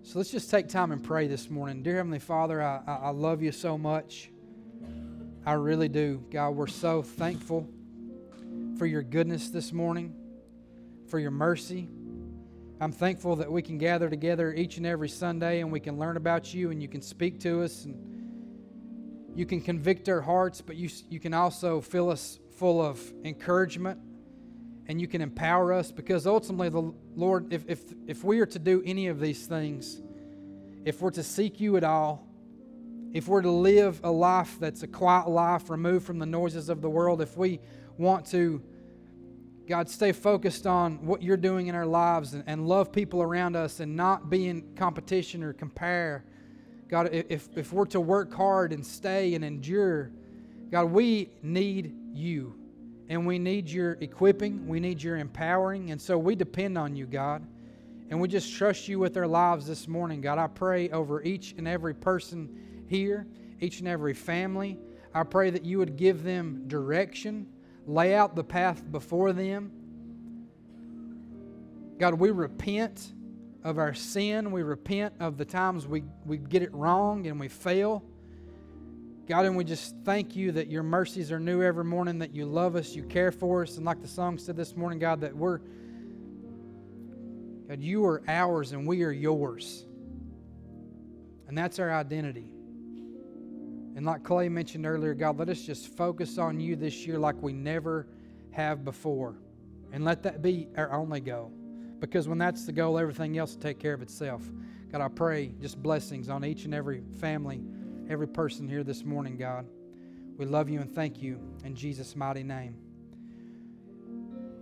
[0.01, 1.81] So let's just take time and pray this morning.
[1.81, 4.29] Dear Heavenly Father, I, I love you so much.
[5.45, 6.23] I really do.
[6.29, 7.69] God, we're so thankful
[8.77, 10.13] for your goodness this morning,
[11.07, 11.89] for your mercy.
[12.83, 16.17] I'm thankful that we can gather together each and every Sunday and we can learn
[16.17, 17.95] about you and you can speak to us and
[19.33, 24.01] you can convict our hearts, but you, you can also fill us full of encouragement
[24.87, 28.59] and you can empower us because ultimately, the Lord, if, if, if we are to
[28.59, 30.01] do any of these things,
[30.83, 32.27] if we're to seek you at all,
[33.13, 36.81] if we're to live a life that's a quiet life, removed from the noises of
[36.81, 37.61] the world, if we
[37.97, 38.61] want to
[39.67, 43.55] God, stay focused on what you're doing in our lives and, and love people around
[43.55, 46.25] us and not be in competition or compare.
[46.89, 50.11] God, if, if we're to work hard and stay and endure,
[50.69, 52.55] God, we need you.
[53.09, 55.91] And we need your equipping, we need your empowering.
[55.91, 57.45] And so we depend on you, God.
[58.09, 60.37] And we just trust you with our lives this morning, God.
[60.37, 63.27] I pray over each and every person here,
[63.59, 64.77] each and every family.
[65.13, 67.47] I pray that you would give them direction
[67.85, 69.71] lay out the path before them.
[71.99, 73.13] God, we repent
[73.63, 74.51] of our sin.
[74.51, 78.03] We repent of the times we, we get it wrong and we fail.
[79.25, 82.45] God, and we just thank you that your mercies are new every morning, that you
[82.45, 83.77] love us, you care for us.
[83.77, 85.59] And like the song said this morning, God, that we're,
[87.69, 89.85] God, you are ours and we are yours.
[91.47, 92.52] And that's our identity.
[93.95, 97.41] And like Clay mentioned earlier, God, let us just focus on you this year like
[97.41, 98.07] we never
[98.51, 99.35] have before.
[99.91, 101.51] And let that be our only goal.
[101.99, 104.41] Because when that's the goal, everything else will take care of itself.
[104.91, 107.61] God, I pray just blessings on each and every family,
[108.09, 109.65] every person here this morning, God.
[110.37, 112.75] We love you and thank you in Jesus' mighty name.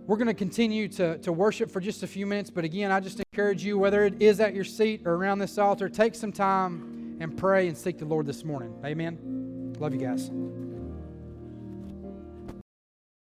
[0.06, 3.00] We're going to continue to, to worship for just a few minutes, but again, I
[3.00, 6.32] just encourage you, whether it is at your seat or around this altar, take some
[6.32, 6.91] time
[7.22, 8.74] and pray and seek the Lord this morning.
[8.84, 9.74] Amen.
[9.78, 10.30] Love you guys.